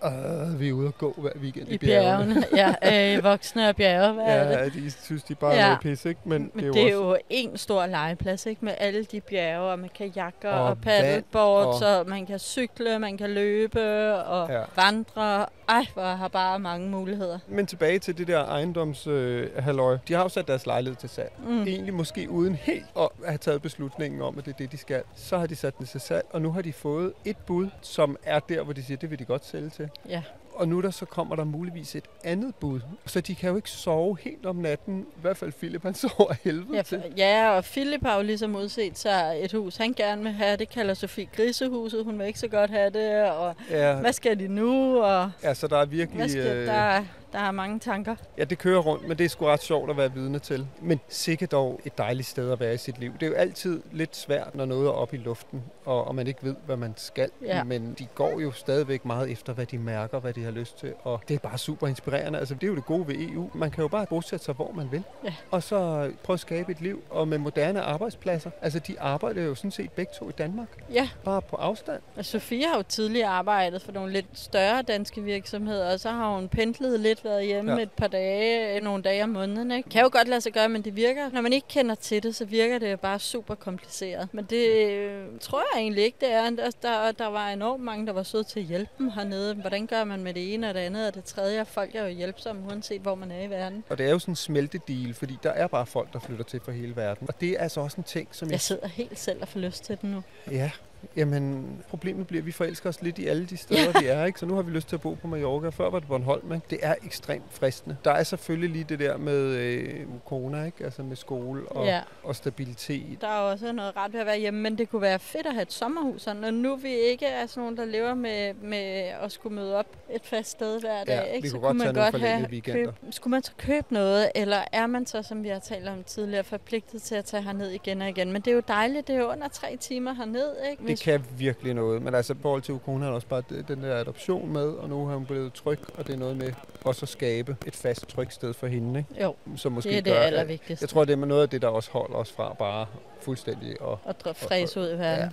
Åh, 0.51 0.59
vi 0.59 0.69
er 0.69 0.73
ude 0.73 0.87
og 0.87 0.97
gå 0.97 1.13
hver 1.17 1.29
weekend 1.41 1.67
i, 1.69 1.73
i 1.73 1.77
bjergene. 1.77 2.43
ja, 2.55 3.15
øh, 3.17 3.23
voksne 3.31 3.69
og 3.69 3.75
bjerge, 3.75 4.13
hvad 4.13 4.23
er 4.27 4.43
det? 4.63 4.75
Ja, 4.75 4.81
de 4.81 4.91
synes, 4.91 5.23
de 5.23 5.35
bare 5.35 5.53
er 5.53 5.57
Ja. 5.57 5.65
noget 5.65 5.79
pis, 5.81 6.05
ikke? 6.05 6.19
Men, 6.25 6.51
Men 6.53 6.63
det 6.63 6.65
er 6.65 6.67
jo 6.67 6.73
det 6.73 6.81
er 6.91 6.95
også... 6.97 7.07
jo 7.09 7.17
en 7.29 7.57
stor 7.57 7.85
legeplads, 7.85 8.45
ikke? 8.45 8.65
Med 8.65 8.73
alle 8.77 9.03
de 9.03 9.21
bjerge, 9.21 9.71
og 9.71 9.79
med 9.79 9.89
kajakker 9.89 10.49
Og 10.49 10.59
og, 10.61 10.63
og 10.63 10.69
vand, 10.69 10.81
paddleboard, 10.83 11.65
og- 11.67 11.79
så 11.79 12.03
man 12.07 12.25
kan 12.25 12.39
cykle, 12.39 12.99
man 12.99 13.17
kan 13.17 13.29
løbe 13.29 14.13
og 14.15 14.49
Ja. 14.49 14.57
ja. 14.59 14.63
vandre. 14.75 15.45
Ej, 15.69 15.85
hvor 15.93 16.03
har 16.03 16.27
bare 16.27 16.59
mange 16.59 16.89
muligheder. 16.89 17.39
Men 17.47 17.65
tilbage 17.67 17.99
til 17.99 18.17
det 18.17 18.27
der 18.27 18.45
ejendomshalløj. 18.45 19.93
Øh, 19.93 19.99
de 20.07 20.13
har 20.13 20.21
jo 20.23 20.29
sat 20.29 20.47
deres 20.47 20.65
lejlighed 20.65 20.95
til 20.95 21.09
salg. 21.09 21.31
Mm. 21.47 21.61
Egentlig 21.61 21.93
måske 21.93 22.29
uden 22.29 22.55
helt 22.55 22.85
at 22.99 23.09
have 23.25 23.37
taget 23.37 23.61
beslutningen 23.61 24.21
om, 24.21 24.37
at 24.37 24.45
det 24.45 24.51
er 24.53 24.57
det, 24.57 24.71
de 24.71 24.77
skal. 24.77 25.01
Så 25.15 25.37
har 25.37 25.47
de 25.47 25.55
sat 25.55 25.77
den 25.77 25.85
til 25.85 25.99
salg, 26.01 26.25
og 26.31 26.41
nu 26.41 26.51
har 26.51 26.61
de 26.61 26.73
fået 26.73 27.13
et 27.25 27.37
bud, 27.37 27.60
som 27.81 28.17
er 28.23 28.39
der, 28.39 28.63
hvor 28.63 28.73
de 28.73 28.83
siger, 28.83 28.97
det 28.97 29.09
vil 29.11 29.19
de 29.19 29.25
godt 29.25 29.45
sælge 29.45 29.69
til. 29.69 29.89
Ja. 30.09 30.21
Og 30.53 30.67
nu 30.67 30.81
der 30.81 30.89
så 30.91 31.05
kommer 31.05 31.35
der 31.35 31.43
muligvis 31.43 31.95
et 31.95 32.05
andet 32.23 32.55
bud. 32.55 32.79
Så 33.05 33.21
de 33.21 33.35
kan 33.35 33.49
jo 33.49 33.55
ikke 33.55 33.69
sove 33.69 34.17
helt 34.21 34.45
om 34.45 34.55
natten. 34.55 34.99
I 35.17 35.21
hvert 35.21 35.37
fald 35.37 35.51
Philip, 35.51 35.83
han 35.83 35.93
sover 36.03 36.33
helvede 36.43 36.75
Ja, 36.77 36.81
til. 36.81 37.03
ja, 37.17 37.49
og 37.49 37.63
Philip 37.63 38.01
har 38.05 38.15
jo 38.15 38.21
ligesom 38.23 38.55
udset 38.55 38.97
sig 38.97 39.37
et 39.39 39.51
hus, 39.51 39.77
han 39.77 39.93
gerne 39.93 40.23
vil 40.23 40.31
have. 40.31 40.57
Det 40.57 40.69
kalder 40.69 40.93
Sofie 40.93 41.27
Grisehuset. 41.35 42.05
Hun 42.05 42.19
vil 42.19 42.27
ikke 42.27 42.39
så 42.39 42.47
godt 42.47 42.69
have 42.71 42.89
det. 42.89 43.29
Og 43.31 43.55
Ja, 43.69 43.95
hvad 43.95 44.13
skal 44.13 44.39
de 44.39 44.47
nu? 44.47 45.01
Og 45.03 45.31
ja, 45.43 45.53
så 45.53 45.67
der 45.67 45.77
er 45.77 45.85
virkelig... 45.85 46.19
hvad 46.19 46.29
skal, 46.29 46.57
øh, 46.57 46.65
der, 46.67 46.73
er- 46.73 47.03
der 47.33 47.39
er 47.39 47.51
mange 47.51 47.79
tanker. 47.79 48.15
Ja, 48.37 48.43
det 48.43 48.57
kører 48.57 48.79
rundt, 48.79 49.07
men 49.07 49.17
det 49.17 49.25
er 49.25 49.29
sgu 49.29 49.45
ret 49.45 49.61
sjovt 49.63 49.89
at 49.89 49.97
være 49.97 50.13
vidne 50.13 50.39
til. 50.39 50.67
Men 50.81 50.99
sikkert 51.07 51.51
dog 51.51 51.79
et 51.85 51.97
dejligt 51.97 52.27
sted 52.27 52.51
at 52.51 52.59
være 52.59 52.73
i 52.73 52.77
sit 52.77 52.99
liv. 52.99 53.13
Det 53.13 53.23
er 53.23 53.27
jo 53.27 53.33
altid 53.33 53.81
lidt 53.91 54.15
svært, 54.15 54.55
når 54.55 54.65
noget 54.65 54.87
er 54.87 54.91
oppe 54.91 55.15
i 55.15 55.19
luften, 55.19 55.63
og, 55.85 56.07
og 56.07 56.15
man 56.15 56.27
ikke 56.27 56.43
ved, 56.43 56.55
hvad 56.65 56.77
man 56.77 56.93
skal. 56.97 57.29
Ja. 57.45 57.63
Men 57.63 57.95
de 57.99 58.05
går 58.15 58.39
jo 58.39 58.51
stadigvæk 58.51 59.05
meget 59.05 59.31
efter, 59.31 59.53
hvad 59.53 59.65
de 59.65 59.77
mærker, 59.77 60.19
hvad 60.19 60.33
de 60.33 60.43
har 60.43 60.51
lyst 60.51 60.77
til. 60.79 60.93
Og 61.03 61.21
det 61.27 61.33
er 61.33 61.39
bare 61.39 61.57
super 61.57 61.87
inspirerende. 61.87 62.39
Altså, 62.39 62.53
det 62.53 62.63
er 62.63 62.67
jo 62.67 62.75
det 62.75 62.85
gode 62.85 63.07
ved 63.07 63.15
EU. 63.15 63.49
Man 63.53 63.71
kan 63.71 63.81
jo 63.81 63.87
bare 63.87 64.05
bosætte 64.05 64.45
sig, 64.45 64.53
hvor 64.53 64.71
man 64.75 64.91
vil. 64.91 65.03
Ja. 65.25 65.33
Og 65.51 65.63
så 65.63 66.11
prøve 66.23 66.33
at 66.35 66.39
skabe 66.39 66.71
et 66.71 66.81
liv. 66.81 67.03
Og 67.09 67.27
med 67.27 67.37
moderne 67.37 67.81
arbejdspladser. 67.81 68.51
Altså, 68.61 68.79
de 68.79 68.99
arbejder 68.99 69.41
jo 69.43 69.55
sådan 69.55 69.71
set 69.71 69.91
begge 69.91 70.11
to 70.19 70.29
i 70.29 70.31
Danmark. 70.31 70.67
Ja, 70.93 71.09
Bare 71.23 71.41
på 71.41 71.55
afstand. 71.55 72.01
og 72.17 72.25
Sofie 72.25 72.67
har 72.67 72.77
jo 72.77 72.83
tidligere 72.83 73.27
arbejdet 73.29 73.81
for 73.81 73.91
nogle 73.91 74.13
lidt 74.13 74.25
større 74.33 74.81
danske 74.81 75.21
virksomheder, 75.23 75.93
og 75.93 75.99
så 75.99 76.09
har 76.11 76.35
hun 76.35 76.47
pendlet 76.47 76.99
lidt, 76.99 77.20
været 77.23 77.45
hjemme 77.45 77.71
Ja. 77.75 77.81
et 77.81 77.91
par 77.91 78.07
dage, 78.07 78.79
nogle 78.81 79.03
dage 79.03 79.23
om 79.23 79.29
måneden. 79.29 79.71
Ikke? 79.71 79.89
Kan 79.89 80.01
jo 80.01 80.09
godt 80.11 80.27
lade 80.27 80.41
sig 80.41 80.53
gøre, 80.53 80.69
men 80.69 80.81
det 80.81 80.95
virker, 80.95 81.29
når 81.33 81.41
man 81.41 81.53
ikke 81.53 81.67
kender 81.67 81.95
til 81.95 82.23
det, 82.23 82.35
så 82.35 82.45
virker 82.45 82.79
det 82.79 82.99
bare 82.99 83.19
super 83.19 83.55
kompliceret. 83.55 84.29
Men 84.31 84.45
det 84.45 84.67
øh, 84.67 85.25
tror 85.41 85.63
jeg 85.73 85.81
egentlig 85.81 86.03
ikke, 86.03 86.17
det 86.21 86.31
er. 86.33 86.49
Der, 86.49 86.71
der, 86.81 87.11
der 87.11 87.27
var 87.27 87.49
enormt 87.49 87.83
mange, 87.83 88.07
der 88.07 88.13
var 88.13 88.23
søde 88.23 88.43
til 88.43 88.59
at 88.59 88.65
hjælpe 88.65 88.91
dem 88.97 89.09
hernede. 89.09 89.53
Hvordan 89.55 89.87
gør 89.87 90.03
man 90.03 90.23
med 90.23 90.33
det 90.33 90.53
ene 90.53 90.67
og 90.69 90.73
det 90.73 90.79
andet 90.79 91.07
og 91.07 91.13
det 91.15 91.23
tredje? 91.23 91.65
Folk 91.65 91.95
er 91.95 92.03
jo 92.03 92.09
hjælpsomme, 92.09 92.61
uanset 92.67 93.01
hvor 93.01 93.15
man 93.15 93.31
er 93.31 93.41
i 93.43 93.49
verden. 93.49 93.83
Og 93.89 93.97
det 93.97 94.05
er 94.05 94.11
jo 94.11 94.19
sådan 94.19 94.31
en 94.31 94.35
smeltedeal, 94.35 95.13
fordi 95.13 95.37
der 95.43 95.49
er 95.51 95.67
bare 95.67 95.85
folk, 95.85 96.13
der 96.13 96.19
flytter 96.19 96.43
til 96.45 96.59
fra 96.65 96.71
hele 96.71 96.95
verden. 96.95 97.27
Og 97.27 97.41
det 97.41 97.49
er 97.49 97.59
altså 97.59 97.81
også 97.81 97.97
en 97.97 98.03
ting, 98.03 98.27
som 98.31 98.51
Jeg 98.51 98.61
sidder 98.61 98.87
helt 98.87 99.19
selv 99.19 99.41
og 99.41 99.47
får 99.47 99.59
lyst 99.59 99.83
til 99.83 99.97
den 100.01 100.11
nu. 100.11 100.23
Ja, 100.51 100.71
Jamen, 101.15 101.67
problemet 101.89 102.27
bliver, 102.27 102.41
at 102.41 102.45
vi 102.45 102.51
forelsker 102.51 102.89
os 102.89 103.01
lidt 103.01 103.19
i 103.19 103.27
alle 103.27 103.45
de 103.45 103.57
steder, 103.57 103.99
vi 104.01 104.07
er, 104.07 104.25
ikke? 104.25 104.39
Så 104.39 104.45
nu 104.45 104.55
har 104.55 104.61
vi 104.61 104.71
lyst 104.71 104.87
til 104.87 104.95
at 104.95 105.01
bo 105.01 105.13
på 105.13 105.27
Mallorca. 105.27 105.69
Før 105.69 105.89
var 105.89 105.99
det 105.99 106.07
Bornholm, 106.07 106.53
ikke? 106.53 106.65
Det 106.69 106.79
er 106.81 106.95
ekstremt 107.05 107.43
fristende. 107.49 107.97
Der 108.05 108.11
er 108.11 108.23
selvfølgelig 108.23 108.69
lige 108.69 108.83
det 108.83 108.99
der 108.99 109.17
med 109.17 109.35
øh, 109.55 109.99
corona, 110.25 110.63
ikke? 110.65 110.83
Altså 110.83 111.03
med 111.03 111.15
skole 111.15 111.65
og, 111.69 111.85
Ja. 111.85 112.01
og 112.23 112.35
stabilitet. 112.35 113.21
Der 113.21 113.27
er 113.27 113.39
også 113.39 113.71
noget 113.71 113.95
ret 113.95 114.13
ved 114.13 114.19
at 114.19 114.25
være 114.25 114.39
hjemme, 114.39 114.59
men 114.61 114.77
det 114.77 114.89
kunne 114.89 115.01
være 115.01 115.19
fedt 115.19 115.45
at 115.47 115.53
have 115.53 115.61
et 115.61 115.73
sommerhus. 115.73 116.27
Og 116.27 116.35
nu 116.53 116.75
vi 116.75 116.93
ikke 116.93 117.25
er 117.25 117.45
sådan 117.45 117.61
nogen, 117.61 117.77
der 117.77 117.85
lever 117.85 118.13
med, 118.13 118.53
med 118.53 118.77
at 119.21 119.31
skulle 119.31 119.55
møde 119.55 119.75
op 119.75 119.85
et 120.13 120.21
fast 120.25 120.49
sted 120.51 120.79
hver 120.81 121.03
dag, 121.03 121.15
Ja, 121.15 121.21
ikke? 121.21 121.49
så 121.49 121.55
kunne 121.59 121.67
godt 121.67 121.81
tage 121.81 121.93
nogle 121.93 122.11
forlængede 122.11 122.49
weekender. 122.51 122.85
køb, 122.85 122.93
skulle 123.13 123.31
man 123.31 123.43
så 123.43 123.51
købe 123.57 123.85
noget, 123.93 124.29
eller 124.35 124.57
er 124.71 124.87
man 124.87 125.05
så, 125.05 125.21
som 125.21 125.43
vi 125.43 125.49
har 125.49 125.59
talt 125.59 125.87
om 125.87 126.03
tidligere, 126.03 126.43
forpligtet 126.43 127.01
til 127.01 127.15
at 127.15 127.25
tage 127.25 127.43
herned 127.43 127.69
igen 127.69 128.01
og 128.01 128.09
igen? 128.09 128.31
Men 128.31 128.41
det 128.41 128.51
er 128.51 128.55
jo 128.55 128.61
dejligt, 128.67 129.07
det 129.07 129.15
er 129.15 129.19
jo 129.19 129.31
under 129.31 129.47
tre 129.47 129.77
timer 129.77 130.13
herned, 130.13 130.49
ikke? 130.71 130.83
Det 130.91 131.01
kan 131.03 131.25
virkelig 131.37 131.73
noget. 131.73 132.01
Men 132.01 132.15
altså, 132.15 132.33
i 132.33 132.37
forhold 132.41 132.61
til 132.61 132.73
Ukona 132.73 133.05
har 133.05 133.11
også 133.11 133.27
bare 133.27 133.43
den 133.67 133.83
der 133.83 133.95
adoption 133.95 134.53
med, 134.53 134.67
og 134.67 134.89
nu 134.89 135.05
har 135.05 135.15
hun 135.15 135.25
blevet 135.25 135.53
tryg, 135.53 135.79
og 135.97 136.07
det 136.07 136.13
er 136.13 136.17
noget 136.19 136.37
med 136.37 136.53
også 136.85 137.05
at 137.05 137.09
skabe 137.09 137.57
et 137.65 137.75
fast 137.75 138.07
trygt 138.07 138.33
sted 138.33 138.53
for 138.53 138.67
hende, 138.67 138.99
ikke? 138.99 139.23
Jo, 139.23 139.35
Som 139.55 139.71
måske 139.71 139.89
det 139.89 139.97
er 139.97 140.01
det 140.01 140.13
gør, 140.13 140.19
at- 140.19 140.25
allervigtigste. 140.25 140.83
Jeg 140.83 140.89
tror, 140.89 141.05
det 141.05 141.13
er 141.21 141.25
noget 141.25 141.41
af 141.41 141.49
det, 141.49 141.61
der 141.61 141.67
også 141.67 141.91
holder 141.91 142.15
os 142.17 142.31
fra 142.31 142.53
bare 142.53 142.85
fuldstændig 143.21 143.81
og 143.81 143.99
At 144.05 144.15
dra- 144.27 144.31
fræse 144.47 144.79
ud 144.79 144.89
i 144.93 144.97
verden. 144.97 145.29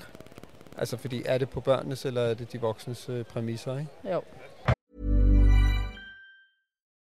Altså, 0.78 0.96
fordi 0.96 1.22
er 1.26 1.38
det 1.38 1.48
på 1.48 1.60
børnenes, 1.60 2.04
eller 2.04 2.20
er 2.22 2.34
det 2.34 2.52
de 2.52 2.60
voksnes 2.60 3.08
øh, 3.08 3.24
præmisser, 3.24 3.78
ikke? 3.78 3.90
Jo. 4.12 4.22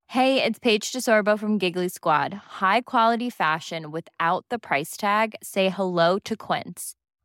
Hey, 0.10 0.42
it's 0.42 0.60
Paige 0.64 0.92
DeSorbo 0.94 1.38
from 1.38 1.60
Giggly 1.60 1.88
Squad. 1.88 2.32
High 2.60 2.82
quality 2.92 3.30
fashion 3.30 3.86
without 3.92 4.44
the 4.50 4.58
price 4.60 4.98
tag. 4.98 5.30
Say 5.44 5.70
hello 5.70 6.18
to 6.20 6.36
Quince. 6.36 6.96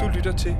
Du 0.00 0.08
lytter 0.14 0.32
til 0.36 0.56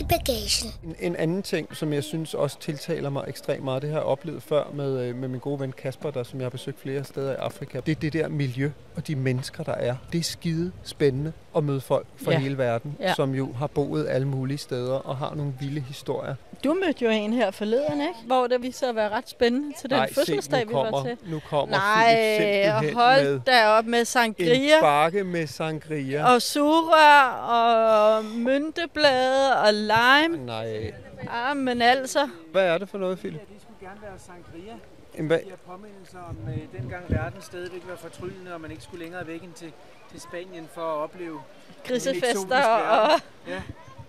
i 0.00 0.04
bagagen. 0.08 0.72
en, 0.84 0.96
en 1.00 1.16
anden 1.16 1.42
ting, 1.42 1.76
som 1.76 1.92
jeg 1.92 2.04
synes 2.04 2.34
også 2.34 2.58
tiltaler 2.60 3.10
mig 3.10 3.24
ekstremt 3.28 3.64
meget. 3.64 3.82
Det 3.82 3.90
har 3.90 3.96
jeg 3.98 4.06
oplevet 4.06 4.42
før 4.42 4.64
med, 4.74 5.00
øh, 5.00 5.14
med 5.16 5.28
min 5.28 5.40
gode 5.40 5.60
ven 5.60 5.72
Kasper, 5.72 6.10
der, 6.10 6.22
som 6.22 6.38
jeg 6.40 6.44
har 6.44 6.50
besøgt 6.50 6.80
flere 6.80 7.04
steder 7.04 7.32
i 7.32 7.36
Afrika. 7.36 7.80
Det 7.86 7.92
er 7.92 8.00
det 8.00 8.12
der 8.12 8.28
miljø 8.28 8.70
og 8.96 9.06
de 9.06 9.16
mennesker, 9.16 9.64
der 9.64 9.72
er. 9.74 9.96
Det 10.12 10.18
er 10.18 10.22
skide 10.22 10.72
spændende 10.84 11.32
at 11.56 11.64
møde 11.64 11.80
folk 11.80 12.06
fra 12.24 12.32
Ja. 12.32 12.38
hele 12.38 12.58
verden, 12.58 12.96
Ja. 13.00 13.14
som 13.14 13.34
jo 13.34 13.52
har 13.52 13.66
boet 13.66 14.06
alle 14.08 14.28
mulige 14.28 14.58
steder 14.58 14.94
og 14.94 15.16
har 15.16 15.34
nogle 15.34 15.52
vilde 15.60 15.80
historier. 15.80 16.34
Du 16.64 16.76
mødte 16.86 17.04
jo 17.04 17.10
en 17.10 17.32
her 17.32 17.50
forleden, 17.50 18.00
ikke? 18.00 18.14
Hvor 18.26 18.46
det 18.46 18.62
viste 18.62 18.78
sig 18.78 18.88
at 18.88 18.96
være 18.96 19.08
ret 19.08 19.28
spændende 19.28 19.74
til 19.80 19.90
den 19.90 19.98
Nej, 19.98 20.08
se, 20.08 20.14
fødselsdag, 20.14 20.62
nu 20.64 20.68
vi 20.68 20.74
var 20.74 20.90
kommer, 20.90 21.04
til. 21.04 21.30
nu 21.30 21.40
kommer 21.50 21.76
Nej, 21.76 22.36
Philip 22.80 22.94
hold 22.96 23.24
med 23.24 23.40
da 23.46 23.66
op 23.68 23.84
med 23.86 23.98
en 23.98 24.04
sangria 24.04 24.80
bakke 24.80 25.24
med 25.24 25.46
sangria. 25.46 26.34
og 26.34 26.42
sugerør 26.42 27.28
og 27.32 28.24
mynteblade 28.24 29.56
og 29.62 29.74
lime. 29.82 30.36
Nej, 30.46 30.92
Ah, 31.30 31.56
men 31.56 31.82
altså, 31.82 32.28
hvad 32.52 32.66
er 32.66 32.78
det 32.78 32.88
for 32.88 32.98
noget, 32.98 33.18
Philip? 33.18 33.40
Det 33.40 33.60
skulle 33.62 33.88
gerne 33.90 34.02
være 34.02 34.18
sangria. 34.18 34.74
En 35.14 35.26
hvad? 35.26 35.38
De 35.38 35.44
her 35.44 35.56
påmindelser 35.66 36.18
om 36.18 36.36
øh, 36.48 36.80
dengang 36.80 37.04
verden 37.08 37.42
stadigvæk 37.42 37.82
var 37.88 37.96
fortryllende, 37.96 38.54
og 38.54 38.60
man 38.60 38.70
ikke 38.70 38.82
skulle 38.82 39.04
længere 39.04 39.26
væk 39.26 39.42
end 39.42 39.52
til, 39.52 39.72
til 40.10 40.20
Spanien 40.20 40.68
for 40.74 40.80
at 40.80 40.96
opleve 41.02 41.40
grisefester 41.88 42.64
og... 42.66 43.20
ja, 43.48 43.62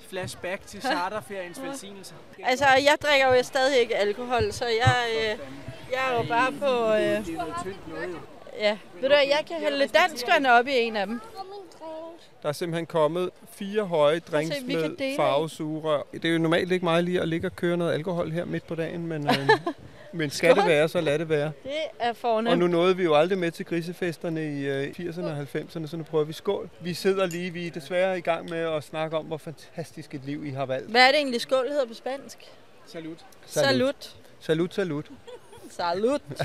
flashback 0.09 0.67
til 0.67 0.81
charterferiens 0.81 1.61
velsignelser. 1.61 2.15
Altså, 2.43 2.65
jeg 2.65 2.95
drikker 3.01 3.35
jo 3.35 3.43
stadig 3.43 3.79
ikke 3.79 3.95
alkohol, 3.95 4.51
så 4.53 4.65
jeg, 4.65 5.05
øh, 5.17 5.39
jeg 5.91 6.11
er 6.11 6.17
jo 6.17 6.23
bare 6.29 6.51
på... 6.51 6.93
Øh, 6.93 6.99
Det 6.99 7.33
er 7.33 7.37
noget 7.37 7.53
tyndt 7.63 7.87
noget 7.87 8.07
jo. 8.09 8.17
ja, 8.59 8.77
ved 9.01 9.09
du 9.09 9.15
jeg 9.15 9.43
kan 9.47 9.55
hælde 9.59 9.87
danskerne 9.87 10.51
op 10.51 10.67
i 10.67 10.71
en 10.75 10.95
af 10.95 11.07
dem. 11.07 11.21
Der 12.43 12.49
er 12.49 12.53
simpelthen 12.53 12.85
kommet 12.85 13.29
fire 13.49 13.83
høje 13.83 14.19
drinks 14.19 14.55
se, 14.55 14.65
med 14.65 15.15
farvesugerør. 15.15 16.01
Det 16.13 16.25
er 16.25 16.33
jo 16.33 16.39
normalt 16.39 16.71
ikke 16.71 16.85
meget 16.85 17.03
lige 17.03 17.21
at 17.21 17.27
ligge 17.27 17.47
og 17.47 17.55
køre 17.55 17.77
noget 17.77 17.93
alkohol 17.93 18.31
her 18.31 18.45
midt 18.45 18.67
på 18.67 18.75
dagen, 18.75 19.07
men, 19.07 19.27
øh, 19.27 19.49
men 20.19 20.29
skal 20.29 20.55
det 20.55 20.65
være, 20.65 20.89
så 20.89 21.01
lad 21.01 21.19
det 21.19 21.29
være. 21.29 21.51
Det 21.63 21.71
er 21.99 22.13
fornemt. 22.13 22.51
Og 22.51 22.57
nu 22.57 22.67
nåede 22.67 22.97
vi 22.97 23.03
jo 23.03 23.15
aldrig 23.15 23.37
med 23.37 23.51
til 23.51 23.65
grisefesterne 23.65 24.59
i 24.59 24.65
øh, 24.65 24.87
80'erne 24.99 25.25
og 25.25 25.41
90'erne, 25.41 25.87
så 25.87 25.97
nu 25.97 26.03
prøver 26.03 26.25
vi 26.25 26.33
skål. 26.33 26.69
Vi 26.81 26.93
sidder 26.93 27.25
lige, 27.25 27.51
vi 27.51 27.67
er 27.67 27.71
desværre 27.71 28.17
i 28.17 28.21
gang 28.21 28.49
med 28.49 28.59
at 28.59 28.83
snakke 28.83 29.17
om, 29.17 29.25
hvor 29.25 29.37
fantastisk 29.37 30.13
et 30.15 30.21
liv 30.25 30.45
I 30.45 30.49
har 30.49 30.65
valgt. 30.65 30.91
Hvad 30.91 31.01
er 31.01 31.07
det 31.07 31.17
egentlig 31.17 31.41
skål 31.41 31.67
hedder 31.67 31.85
på 31.85 31.93
spansk? 31.93 32.37
Salut. 32.85 33.25
Salut. 33.45 34.15
Salut, 34.39 34.73
salut. 34.73 35.05
Salut. 35.69 36.21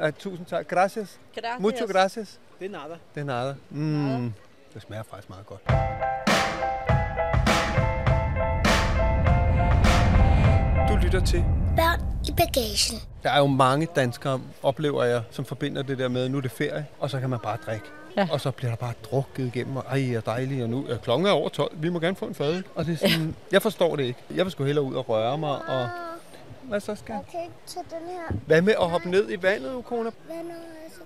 Ej, 0.00 0.10
tusind 0.10 0.46
tak. 0.46 0.68
Gracias. 0.68 1.18
Gracias. 1.34 1.60
Mucho 1.60 1.86
gracias. 1.86 2.38
Det 2.58 2.66
er 2.66 2.70
nada. 2.70 2.98
Det 3.14 3.20
er 3.20 3.24
nada. 3.24 3.54
Mm. 3.70 4.32
Det 4.74 4.82
smager 4.82 5.02
faktisk 5.02 5.28
meget 5.28 5.46
godt. 5.46 5.60
Du 10.88 10.96
lytter 11.04 11.20
til 11.26 11.44
Børn 11.76 12.00
i 12.28 12.32
bagagen. 12.32 13.08
Der 13.22 13.30
er 13.30 13.38
jo 13.38 13.46
mange 13.46 13.86
danskere, 13.96 14.40
oplever 14.62 15.04
jeg, 15.04 15.22
som 15.30 15.44
forbinder 15.44 15.82
det 15.82 15.98
der 15.98 16.08
med, 16.08 16.28
nu 16.28 16.36
er 16.36 16.40
det 16.40 16.50
ferie, 16.50 16.86
og 16.98 17.10
så 17.10 17.20
kan 17.20 17.30
man 17.30 17.38
bare 17.42 17.56
drikke. 17.66 17.86
Ja. 18.16 18.28
Og 18.32 18.40
så 18.40 18.50
bliver 18.50 18.70
der 18.70 18.76
bare 18.76 18.92
drukket 19.10 19.46
igennem, 19.46 19.76
og 19.76 19.84
ej, 19.90 20.14
er 20.14 20.20
dejligt, 20.20 20.62
og 20.62 20.70
nu 20.70 20.86
er 20.86 20.96
klokken 20.96 21.26
er 21.26 21.30
over 21.30 21.48
12, 21.48 21.72
vi 21.82 21.88
må 21.88 22.00
gerne 22.00 22.16
få 22.16 22.26
en 22.26 22.34
fadøl. 22.34 22.64
Og 22.74 22.86
det 22.86 22.92
er 22.92 23.08
sådan, 23.08 23.26
ja. 23.26 23.32
jeg 23.52 23.62
forstår 23.62 23.96
det 23.96 24.04
ikke. 24.04 24.18
Jeg 24.34 24.44
vil 24.44 24.52
sgu 24.52 24.64
hellere 24.64 24.84
ud 24.84 24.94
og 24.94 25.08
røre 25.08 25.38
mig, 25.38 25.68
og 25.68 25.88
hvad 26.62 26.80
så 26.80 26.94
skal 26.94 27.12
Jeg 27.12 27.24
kan 27.30 27.40
ikke 27.42 27.54
tage 27.66 27.84
den 27.90 28.08
her. 28.08 28.36
Hvad 28.46 28.62
med 28.62 28.74
at 28.80 28.90
hoppe 28.90 29.10
ned 29.10 29.30
i 29.30 29.42
vandet, 29.42 29.74
Ukona? 29.74 30.10
Vandet 30.28 30.56
er 30.86 30.90
så 30.90 31.00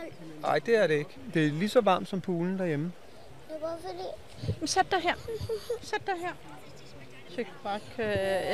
koldt. 0.00 0.42
Nej, 0.42 0.58
det 0.66 0.76
er 0.76 0.86
det 0.86 0.94
ikke. 0.94 1.10
Det 1.34 1.46
er 1.46 1.50
lige 1.50 1.68
så 1.68 1.80
varmt 1.80 2.08
som 2.08 2.20
poolen 2.20 2.58
derhjemme. 2.58 2.92
Det 3.48 3.56
er 3.56 3.60
bare 3.60 3.76
fordi... 3.80 4.56
Men 4.60 4.66
Sæt 4.68 4.86
dig 4.90 5.00
her. 5.00 5.14
Sæt 5.82 6.06
dig 6.06 6.14
her. 6.20 6.32
Je 7.38 7.44
crois 7.62 7.80
que 7.96 8.02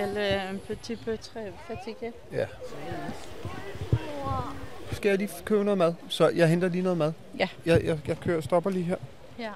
elle 0.02 0.21
est 0.21 0.50
un 0.52 0.59
petit 0.59 0.97
peu 1.04 1.16
très 1.16 1.52
fatiguée. 1.68 2.12
Ja. 2.33 2.47
Skal 4.92 5.09
jeg 5.09 5.18
lige 5.18 5.30
købe 5.45 5.64
noget 5.64 5.78
mad? 5.78 5.95
Så 6.09 6.28
jeg 6.28 6.49
henter 6.49 6.68
lige 6.68 6.83
noget 6.83 6.99
mad. 6.99 7.12
Ja. 7.38 7.49
Jeg, 7.66 7.85
jeg, 7.85 7.99
jeg 8.07 8.21
kører, 8.21 8.40
stopper 8.40 8.71
lige 8.71 8.85
her. 8.85 8.97
Ja. 9.38 9.50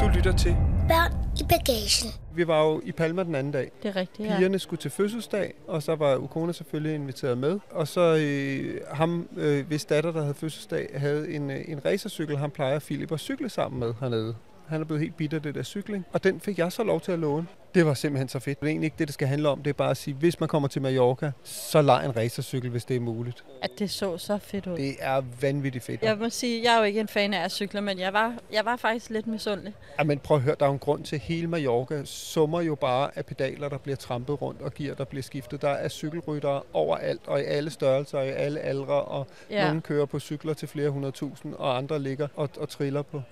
Du 0.00 0.08
lytter 0.16 0.36
til. 0.36 0.56
Børn 0.88 1.12
i 1.40 1.44
bagagen. 1.48 2.21
Vi 2.34 2.46
var 2.46 2.64
jo 2.64 2.80
i 2.84 2.92
Palma 2.92 3.22
den 3.22 3.34
anden 3.34 3.52
dag. 3.52 3.70
Det 3.82 3.88
er 3.88 3.96
rigtigt, 3.96 4.28
ja. 4.28 4.36
Pigerne 4.36 4.58
skulle 4.58 4.80
til 4.80 4.90
fødselsdag, 4.90 5.54
og 5.66 5.82
så 5.82 5.94
var 5.94 6.16
Ukona 6.16 6.52
selvfølgelig 6.52 6.94
inviteret 6.94 7.38
med. 7.38 7.58
Og 7.70 7.88
så 7.88 8.16
øh, 8.20 8.80
ham, 8.90 9.28
øh, 9.36 9.66
hvis 9.66 9.84
datter, 9.84 10.12
der 10.12 10.20
havde 10.20 10.34
fødselsdag, 10.34 10.90
havde 10.94 11.30
en, 11.30 11.50
øh, 11.50 11.64
en 11.68 11.84
racercykel, 11.84 12.36
han 12.36 12.50
plejer 12.50 12.78
Philip 12.78 13.12
at 13.12 13.20
cykle 13.20 13.48
sammen 13.48 13.80
med 13.80 13.94
hernede. 14.00 14.34
Han 14.72 14.80
er 14.80 14.84
blevet 14.84 15.00
helt 15.00 15.16
bitter 15.16 15.38
af 15.38 15.42
det 15.42 15.54
der 15.54 15.62
cykling. 15.62 16.06
Og 16.12 16.24
den 16.24 16.40
fik 16.40 16.58
jeg 16.58 16.72
så 16.72 16.82
lov 16.82 17.00
til 17.00 17.12
at 17.12 17.18
låne. 17.18 17.46
Det 17.74 17.86
var 17.86 17.94
simpelthen 17.94 18.28
så 18.28 18.38
fedt. 18.38 18.60
Det 18.60 18.66
er 18.66 18.70
egentlig 18.70 18.86
ikke 18.86 18.96
det, 18.98 19.08
det 19.08 19.14
skal 19.14 19.28
handle 19.28 19.48
om. 19.48 19.62
Det 19.62 19.70
er 19.70 19.74
bare 19.74 19.90
at 19.90 19.96
sige, 19.96 20.14
hvis 20.14 20.40
man 20.40 20.48
kommer 20.48 20.68
til 20.68 20.82
Mallorca, 20.82 21.32
så 21.44 21.82
lej 21.82 22.04
en 22.04 22.16
racercykel, 22.16 22.70
hvis 22.70 22.84
det 22.84 22.96
er 22.96 23.00
muligt. 23.00 23.44
At 23.62 23.70
det 23.78 23.90
så 23.90 24.18
så 24.18 24.38
fedt 24.38 24.66
ud. 24.66 24.76
Det 24.76 24.96
er 25.00 25.22
vanvittigt 25.40 25.84
fedt. 25.84 26.02
Jeg 26.02 26.18
må 26.18 26.28
sige, 26.28 26.64
jeg 26.64 26.74
er 26.74 26.78
jo 26.78 26.84
ikke 26.84 27.00
en 27.00 27.08
fan 27.08 27.34
af 27.34 27.44
at 27.44 27.52
cykle, 27.52 27.80
men 27.80 27.98
jeg 27.98 28.12
var, 28.12 28.34
jeg 28.52 28.64
var 28.64 28.76
faktisk 28.76 29.10
lidt 29.10 29.26
misundelig. 29.26 29.74
Ja, 29.98 30.04
men 30.04 30.18
prøv 30.18 30.36
at 30.36 30.42
høre, 30.42 30.54
der 30.60 30.64
er 30.64 30.68
jo 30.68 30.72
en 30.72 30.78
grund 30.78 31.04
til, 31.04 31.18
hele 31.18 31.46
Mallorca 31.46 32.04
summer 32.04 32.60
jo 32.60 32.74
bare 32.74 33.10
af 33.14 33.26
pedaler, 33.26 33.68
der 33.68 33.78
bliver 33.78 33.96
trampet 33.96 34.42
rundt, 34.42 34.62
og 34.62 34.74
gear, 34.74 34.94
der 34.94 35.04
bliver 35.04 35.22
skiftet. 35.22 35.62
Der 35.62 35.68
er 35.68 35.88
cykelryttere 35.88 36.62
overalt, 36.72 37.20
og 37.26 37.40
i 37.40 37.44
alle 37.44 37.70
størrelser, 37.70 38.18
og 38.18 38.26
i 38.26 38.30
alle 38.30 38.60
aldre, 38.60 39.02
og 39.02 39.26
ja. 39.50 39.66
Nogle 39.66 39.80
kører 39.80 40.06
på 40.06 40.18
cykler 40.18 40.54
til 40.54 40.68
flere 40.68 40.90
hundrede 40.90 41.12
tusind, 41.12 41.54
og 41.54 41.76
andre 41.76 41.98
ligger 41.98 42.28
og, 42.36 42.48
og 42.58 42.68
triller 42.68 43.02
på. 43.02 43.22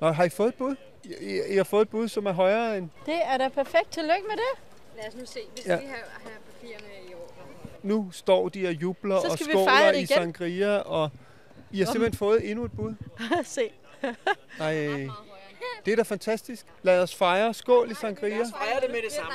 Nå, 0.00 0.10
har 0.10 0.24
I 0.24 0.28
fået 0.28 0.48
et 0.48 0.54
bud? 0.54 0.76
I, 1.04 1.40
I, 1.52 1.56
har 1.56 1.64
fået 1.64 1.82
et 1.82 1.88
bud, 1.88 2.08
som 2.08 2.26
er 2.26 2.32
højere 2.32 2.78
end... 2.78 2.88
Det 3.06 3.14
er 3.24 3.36
da 3.38 3.48
perfekt. 3.48 3.90
Tillykke 3.90 4.22
med 4.28 4.36
det. 4.36 4.62
Lad 4.96 5.08
os 5.08 5.14
nu 5.14 5.26
se. 5.26 5.40
Vi 5.56 5.56
Ja. 5.56 5.60
skal 5.62 5.78
lige 5.78 5.88
have, 5.88 6.04
have 6.22 6.34
papirerne 6.60 7.10
i 7.10 7.14
orden. 7.14 7.70
Nu 7.82 8.10
står 8.12 8.48
de 8.48 8.66
og 8.66 8.72
jubler 8.72 9.20
Så 9.20 9.26
og 9.26 9.32
skal 9.38 9.46
vi 9.46 9.52
skåler 9.52 9.92
i 9.92 10.06
sangria, 10.06 10.76
og 10.78 11.10
I 11.70 11.78
har 11.78 11.86
simpelthen 11.86 12.18
fået 12.18 12.50
endnu 12.50 12.64
et 12.64 12.72
bud. 12.72 12.94
Se. 13.44 13.70
Nej, 14.58 15.06
det 15.84 15.92
er 15.92 15.96
da 15.96 16.02
fantastisk. 16.02 16.66
Lad 16.82 17.02
os 17.02 17.14
fejre. 17.14 17.54
Skål 17.54 17.90
i 17.90 17.94
sangria. 17.94 18.36
Fejre 18.36 18.80
det 18.80 18.90
med 18.90 19.02
det 19.04 19.12
samme. 19.12 19.32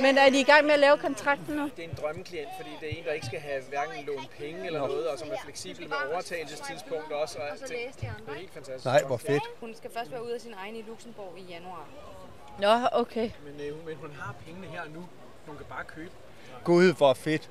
Men 0.00 0.18
er 0.18 0.30
de 0.30 0.40
i 0.40 0.42
gang 0.42 0.64
med 0.66 0.74
at 0.74 0.80
lave 0.80 0.98
kontrakten 0.98 1.56
nu? 1.56 1.70
Det 1.76 1.84
er 1.84 1.88
en 1.88 1.94
drømmeklient, 2.00 2.48
fordi 2.56 2.70
det 2.80 2.92
er 2.92 2.98
en, 2.98 3.04
der 3.04 3.12
ikke 3.12 3.26
skal 3.26 3.40
have 3.40 3.62
hverken 3.68 4.04
lånt 4.04 4.30
penge 4.38 4.66
eller 4.66 4.80
noget, 4.80 5.08
og 5.08 5.18
som 5.18 5.28
er 5.30 5.36
fleksibel 5.44 5.88
med 5.88 5.96
overtagelsestidspunkt 6.12 7.12
også. 7.12 7.38
Og 7.38 7.44
Og 7.52 7.58
så 7.58 7.72
læse 7.72 8.00
de 8.00 8.06
andre. 8.08 8.18
Det 8.26 8.28
er 8.28 8.34
helt 8.34 8.52
fantastisk. 8.52 8.84
Nej, 8.84 9.02
hvor 9.06 9.16
fedt. 9.16 9.42
Hun 9.60 9.74
skal 9.74 9.90
først 9.96 10.10
være 10.12 10.24
ude 10.24 10.34
af 10.34 10.40
sin 10.40 10.54
egen 10.54 10.76
i 10.76 10.82
Luxembourg 10.82 11.34
i 11.38 11.42
januar. 11.42 11.86
Nå, 12.58 12.88
okay. 12.92 13.30
Men, 13.44 13.66
øh, 13.66 13.86
men 13.86 13.96
hun 13.96 14.10
har 14.20 14.34
pengene 14.46 14.66
her 14.66 14.82
nu. 14.94 15.08
Hun 15.46 15.56
kan 15.56 15.66
bare 15.68 15.84
købe. 15.84 16.10
Gud, 16.64 16.92
hvor 16.94 17.14
fedt. 17.14 17.50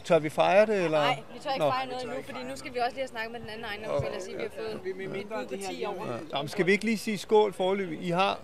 Tør 0.00 0.18
vi 0.18 0.28
fejre 0.28 0.66
det, 0.66 0.84
eller? 0.84 0.98
Nej, 1.00 1.22
vi 1.34 1.38
tør 1.38 1.50
ikke 1.50 1.64
Nå. 1.64 1.70
fejre 1.70 1.86
noget 1.86 2.02
endnu, 2.04 2.22
fordi 2.22 2.42
nu 2.42 2.56
skal 2.56 2.74
vi 2.74 2.78
også 2.78 2.90
lige 2.90 3.00
have 3.02 3.08
snakket 3.08 3.32
med 3.32 3.40
den 3.40 3.48
anden 3.48 3.64
ejendomsmælder 3.64 4.16
og 4.16 4.22
sige, 4.22 4.34
at 4.36 4.40
vi 4.42 4.48
har 4.56 4.62
fået 4.62 4.84
Vi 4.84 4.92
med 4.92 5.08
mindre 5.08 5.44
det 5.50 5.58
her 5.58 5.72
lige 5.72 5.88
over. 5.88 6.06
Nå, 6.32 6.38
men 6.38 6.48
skal 6.48 6.66
vi 6.66 6.72
ikke 6.72 6.84
lige 6.84 6.98
sige 6.98 7.18
skål 7.18 7.52
forløbig? 7.52 7.98
I 8.02 8.10
har 8.10 8.38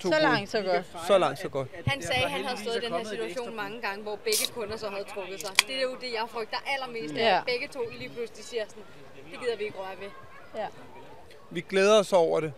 to 0.00 0.08
Så 0.12 0.18
langt, 0.20 0.50
så 0.50 0.62
godt. 0.62 1.06
Så 1.06 1.18
langt, 1.18 1.38
så 1.40 1.48
godt. 1.48 1.68
Han 1.86 2.02
sagde, 2.02 2.24
at 2.24 2.30
han 2.30 2.44
havde 2.44 2.60
stået 2.60 2.76
i 2.76 2.86
den 2.86 2.92
her 2.92 3.04
situation 3.04 3.56
mange 3.56 3.80
gange, 3.80 4.02
hvor 4.02 4.16
begge 4.16 4.52
kunder 4.54 4.76
så 4.76 4.88
havde 4.88 5.04
trukket 5.14 5.40
sig. 5.40 5.50
Det 5.68 5.76
er 5.76 5.82
jo 5.82 5.94
det, 6.00 6.12
jeg 6.12 6.24
frygter 6.28 6.56
allermest, 6.66 7.14
af, 7.14 7.18
Ja. 7.20 7.38
at 7.38 7.44
begge 7.46 7.68
to 7.68 7.80
lige 7.98 8.08
pludselig 8.08 8.44
siger 8.44 8.64
sådan, 8.68 8.82
det 9.32 9.40
gider 9.40 9.56
vi 9.56 9.64
ikke 9.64 9.78
røre 9.78 9.96
ved. 10.00 10.10
Vi 11.50 11.60
glæder 11.60 11.98
os 11.98 12.12
over 12.12 12.40
det. 12.40 12.52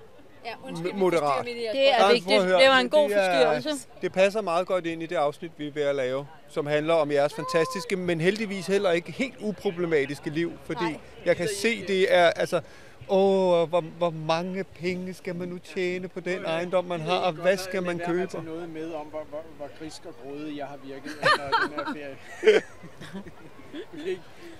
Ja, 0.45 0.69
undskyld, 0.69 0.93
Moderat. 0.93 1.45
Det 1.45 1.91
er 1.91 2.13
vigtigt. 2.13 2.43
Det 2.43 2.69
var 2.69 2.79
en 2.79 2.89
god 2.89 3.11
forstyrrelse. 3.11 3.89
Det 4.03 4.13
passer 4.13 4.41
meget 4.41 4.67
godt 4.67 4.87
ind 4.87 5.03
i 5.03 5.07
det 5.07 5.17
afsnit, 5.17 5.53
vi 5.57 5.67
er 5.67 5.73
ved 5.73 5.83
at 5.83 5.95
lave, 5.95 6.27
som 6.49 6.67
handler 6.67 6.95
om 6.95 7.13
jeres 7.13 7.35
fantastiske, 7.35 7.97
men 7.97 8.21
heldigvis 8.21 8.67
heller 8.67 8.91
ikke 8.91 9.13
helt 9.13 9.35
uproblematiske 9.41 10.31
liv, 10.31 10.53
fordi 10.65 10.85
Nej. 10.85 11.01
jeg 11.25 11.37
kan 11.37 11.49
se, 11.57 11.87
det 11.87 12.15
er 12.15 12.25
altså, 12.25 12.61
åh, 13.09 13.69
hvor, 13.69 13.81
hvor 13.81 14.11
mange 14.11 14.65
penge 14.65 15.15
skal 15.15 15.37
man 15.37 15.49
nu 15.49 15.59
tjene 15.59 16.09
på 16.09 16.21
den 16.21 16.45
ejendom, 16.45 16.85
man 16.85 17.01
har, 17.01 17.19
og 17.19 17.33
hvad 17.33 17.57
skal 17.57 17.83
man 17.83 17.99
købe? 18.07 18.29
Jeg 18.35 18.43
noget 18.43 18.69
med 18.69 18.93
om, 18.93 19.07
hvor, 19.07 19.23
hvor, 19.31 19.43
hvor 19.57 19.69
grisk 19.79 20.03
og 20.07 20.15
grådig 20.23 20.57
jeg 20.57 20.67
har 20.67 20.79
virket 20.85 21.11
under 21.23 21.67
den 21.67 21.75
her 21.77 21.85
ferie. 21.95 22.17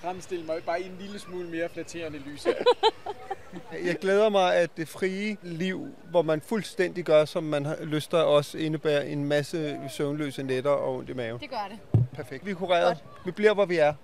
Fremstille 0.03 0.45
mig 0.45 0.63
bare 0.67 0.81
i 0.81 0.87
en 0.87 0.97
lille 1.01 1.19
smule 1.19 1.49
mere 1.49 1.69
flatterende 1.69 2.19
lys 2.19 2.45
her. 2.45 2.55
Jeg 3.87 3.97
glæder 4.01 4.29
mig, 4.29 4.55
at 4.55 4.77
det 4.77 4.89
frie 4.89 5.37
liv, 5.43 5.87
hvor 6.11 6.23
man 6.23 6.41
fuldstændig 6.41 7.05
gør, 7.05 7.25
som 7.25 7.45
man 7.45 7.65
har 7.67 7.77
lyst 7.85 8.11
til, 8.11 8.19
også 8.19 8.59
indebærer 8.59 9.03
en 9.03 9.25
masse 9.25 9.81
søvnløse 9.97 10.43
nætter 10.43 10.71
og 10.71 10.97
ondt 10.97 11.11
i 11.11 11.13
maven. 11.13 11.41
Det 11.41 11.51
gør 11.51 11.69
det. 11.71 12.03
Perfekt. 12.15 12.47
Vi 12.47 12.51
er 12.51 12.55
kureret. 12.55 12.99
Vi 13.25 13.31
bliver, 13.31 13.55
hvor 13.55 13.65
vi 13.67 13.77
er. 13.77 13.95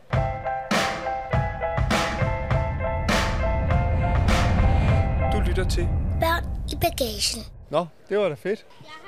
Du 5.33 5.41
lytter 5.49 5.69
til. 5.69 5.89
Børn 6.21 6.45
i 6.73 6.77
bagagen. 6.81 7.43
Nå, 7.71 7.87
det 8.09 8.19
var 8.19 8.29
da 8.29 8.35
fedt. 8.35 8.67
Jeg 8.81 8.91
har 8.91 9.08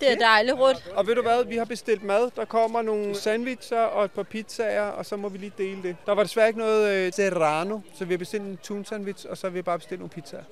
Det 0.00 0.12
er 0.12 0.16
dejligt, 0.16 0.56
Rut. 0.56 0.90
Og 0.94 1.06
ved 1.06 1.14
du 1.14 1.22
hvad, 1.22 1.44
vi 1.44 1.56
har 1.56 1.64
bestilt 1.64 2.04
mad. 2.04 2.30
Der 2.36 2.44
kommer 2.44 2.82
nogle 2.82 3.14
sandwicher 3.14 3.80
og 3.80 4.04
et 4.04 4.10
par 4.10 4.22
pizzaer, 4.22 4.82
og 4.82 5.06
så 5.06 5.16
må 5.16 5.28
vi 5.28 5.38
lige 5.38 5.52
dele 5.58 5.82
det. 5.82 5.96
Der 6.06 6.14
var 6.14 6.22
desværre 6.22 6.46
ikke 6.48 6.58
noget 6.58 6.90
øh, 6.94 7.12
serrano, 7.12 7.78
så 7.94 8.04
vi 8.04 8.12
har 8.12 8.18
bestilt 8.18 8.42
en 8.42 8.58
tun 8.62 8.84
sandwich, 8.84 9.26
og 9.30 9.36
så 9.38 9.46
har 9.46 9.52
vi 9.52 9.62
bare 9.62 9.78
bestilt 9.78 10.00
nogle 10.00 10.10
pizzaer. 10.10 10.42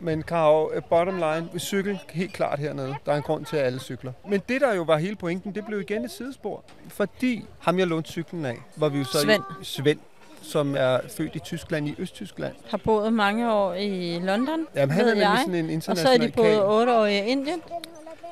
Men 0.00 0.22
Karo, 0.22 0.70
øh, 0.72 0.82
bottom 0.90 1.14
line, 1.16 1.48
vi 1.52 1.58
cykel 1.58 1.98
helt 2.10 2.32
klart 2.32 2.58
hernede. 2.58 2.94
Der 3.06 3.12
er 3.12 3.16
en 3.16 3.22
grund 3.22 3.44
til, 3.44 3.56
at 3.56 3.66
alle 3.66 3.80
cykler. 3.80 4.12
Men 4.28 4.42
det, 4.48 4.60
der 4.60 4.74
jo 4.74 4.82
var 4.82 4.96
hele 4.96 5.16
pointen, 5.16 5.54
det 5.54 5.66
blev 5.66 5.80
igen 5.80 6.04
et 6.04 6.10
sidespor. 6.10 6.64
Fordi 6.88 7.44
ham, 7.58 7.78
jeg 7.78 7.86
lånte 7.86 8.10
cyklen 8.10 8.44
af, 8.46 8.56
var 8.76 8.88
vi 8.88 8.98
jo 8.98 9.04
så 9.04 9.18
Svend. 9.20 9.42
i 9.62 9.64
Svend 9.64 9.98
som 10.42 10.76
er 10.78 10.98
født 11.16 11.36
i 11.36 11.38
Tyskland, 11.38 11.88
i 11.88 11.94
Østtyskland. 11.98 12.54
Har 12.70 12.78
boet 12.78 13.12
mange 13.12 13.52
år 13.52 13.74
i 13.74 14.18
London, 14.22 14.66
Jamen, 14.74 14.90
han 14.94 15.04
ved 15.04 15.12
er 15.12 15.16
jeg. 15.16 15.38
sådan 15.46 15.54
en 15.70 15.76
Og 15.76 15.82
så 15.82 15.90
er 15.90 15.94
international 15.94 16.28
de 16.28 16.32
boet 16.32 16.64
otte 16.64 16.92
år 16.92 17.06
i 17.06 17.18
Indien. 17.18 17.62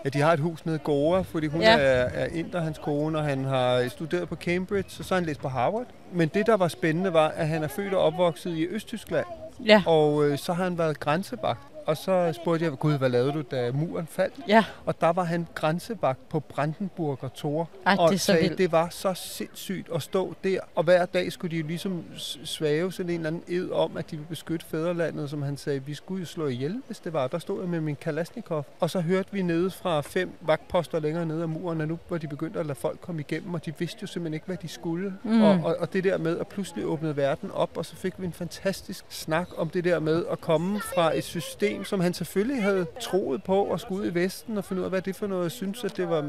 Ja, 0.04 0.08
de 0.08 0.20
har 0.20 0.32
et 0.32 0.40
hus 0.40 0.66
nede 0.66 0.76
i 0.76 0.80
Goa, 0.84 1.20
fordi 1.20 1.46
hun 1.46 1.60
Ja. 1.60 1.72
er, 1.78 2.08
er 2.14 2.26
inder, 2.26 2.60
hans 2.60 2.78
kone, 2.78 3.18
og 3.18 3.24
han 3.24 3.44
har 3.44 3.88
studeret 3.88 4.28
på 4.28 4.36
Cambridge, 4.36 4.96
og 4.98 5.04
så 5.04 5.14
har 5.14 5.20
han 5.20 5.26
læst 5.26 5.40
på 5.40 5.48
Harvard. 5.48 5.86
Men 6.12 6.28
det, 6.28 6.46
der 6.46 6.56
var 6.56 6.68
spændende, 6.68 7.12
var, 7.12 7.28
at 7.28 7.48
han 7.48 7.62
er 7.62 7.68
født 7.68 7.94
og 7.94 8.00
opvokset 8.02 8.50
i 8.56 8.66
Østtyskland, 8.66 9.26
Ja. 9.66 9.82
og 9.86 10.24
øh, 10.24 10.38
så 10.38 10.52
har 10.52 10.64
han 10.64 10.78
været 10.78 11.00
grænsevagt. 11.00 11.60
Og 11.90 11.96
så 11.96 12.32
spurgte 12.32 12.64
jeg, 12.64 12.78
gud, 12.78 12.98
hvad 12.98 13.08
lavede 13.08 13.32
du, 13.32 13.42
da 13.50 13.72
muren 13.72 14.06
faldt? 14.06 14.34
Ja. 14.48 14.64
Og 14.86 15.00
der 15.00 15.08
var 15.08 15.24
han 15.24 15.46
grænsevagt 15.54 16.28
på 16.28 16.40
Brandenburger 16.40 17.28
Tor. 17.28 17.68
Ej, 17.86 17.96
og 17.98 18.08
det 18.08 18.14
er 18.14 18.18
så 18.18 18.24
sagde, 18.24 18.42
vildt. 18.42 18.58
det 18.58 18.72
var 18.72 18.88
så 18.88 19.14
sindssygt 19.14 19.88
at 19.94 20.02
stå 20.02 20.34
der. 20.44 20.60
Og 20.74 20.84
hver 20.84 21.06
dag 21.06 21.32
skulle 21.32 21.56
de 21.56 21.60
jo 21.60 21.66
ligesom 21.66 22.04
svæve 22.44 22.92
sådan 22.92 23.10
en 23.10 23.16
eller 23.16 23.26
anden 23.26 23.42
ed 23.48 23.70
om, 23.70 23.96
at 23.96 24.10
de 24.10 24.16
ville 24.16 24.28
beskytte 24.28 24.66
fædrelandet, 24.66 25.30
som 25.30 25.42
han 25.42 25.56
sagde, 25.56 25.82
vi 25.84 25.94
skulle 25.94 26.20
jo 26.20 26.26
slå 26.26 26.46
ihjel, 26.46 26.82
hvis 26.86 26.98
det 26.98 27.12
var. 27.12 27.26
Der 27.26 27.38
stod 27.38 27.60
jeg 27.60 27.68
med 27.68 27.80
min 27.80 27.96
Kalashnikov. 27.96 28.66
Og 28.80 28.90
så 28.90 29.00
hørte 29.00 29.28
vi 29.32 29.42
nede 29.42 29.70
fra 29.70 30.00
fem 30.00 30.30
vagtposter 30.40 31.00
længere 31.00 31.26
nede 31.26 31.42
af 31.42 31.48
muren, 31.48 31.80
at 31.80 31.88
nu 31.88 31.98
var 32.08 32.18
de 32.18 32.28
begyndt 32.28 32.56
at 32.56 32.66
lade 32.66 32.78
folk 32.78 33.00
komme 33.00 33.20
igennem, 33.20 33.54
og 33.54 33.66
de 33.66 33.72
vidste 33.78 33.98
jo 34.02 34.06
simpelthen 34.06 34.34
ikke, 34.34 34.46
hvad 34.46 34.56
de 34.56 34.68
skulle. 34.68 35.14
Mm. 35.24 35.42
Og, 35.42 35.60
og, 35.64 35.76
og 35.80 35.92
det 35.92 36.04
der 36.04 36.18
med 36.18 36.38
at 36.38 36.48
pludselig 36.48 36.86
åbne 36.86 37.16
verden 37.16 37.50
op, 37.50 37.70
og 37.76 37.86
så 37.86 37.96
fik 37.96 38.12
vi 38.18 38.26
en 38.26 38.32
fantastisk 38.32 39.04
snak 39.08 39.48
om 39.56 39.68
det 39.68 39.84
der 39.84 40.00
med 40.00 40.24
at 40.30 40.40
komme 40.40 40.80
fra 40.80 41.16
et 41.16 41.24
system, 41.24 41.79
som 41.84 42.00
han 42.00 42.14
selvfølgelig 42.14 42.62
havde 42.62 42.86
troet 43.00 43.42
på 43.42 43.64
og 43.64 43.80
skulle 43.80 44.02
ud 44.02 44.10
i 44.10 44.14
Vesten 44.14 44.58
og 44.58 44.64
finde 44.64 44.80
ud 44.80 44.84
af, 44.84 44.90
hvad 44.90 45.02
det 45.02 45.16
for 45.16 45.26
noget. 45.26 45.42
Jeg 45.42 45.50
synes, 45.50 45.84
at 45.84 45.96
det 45.96 46.08
var, 46.08 46.20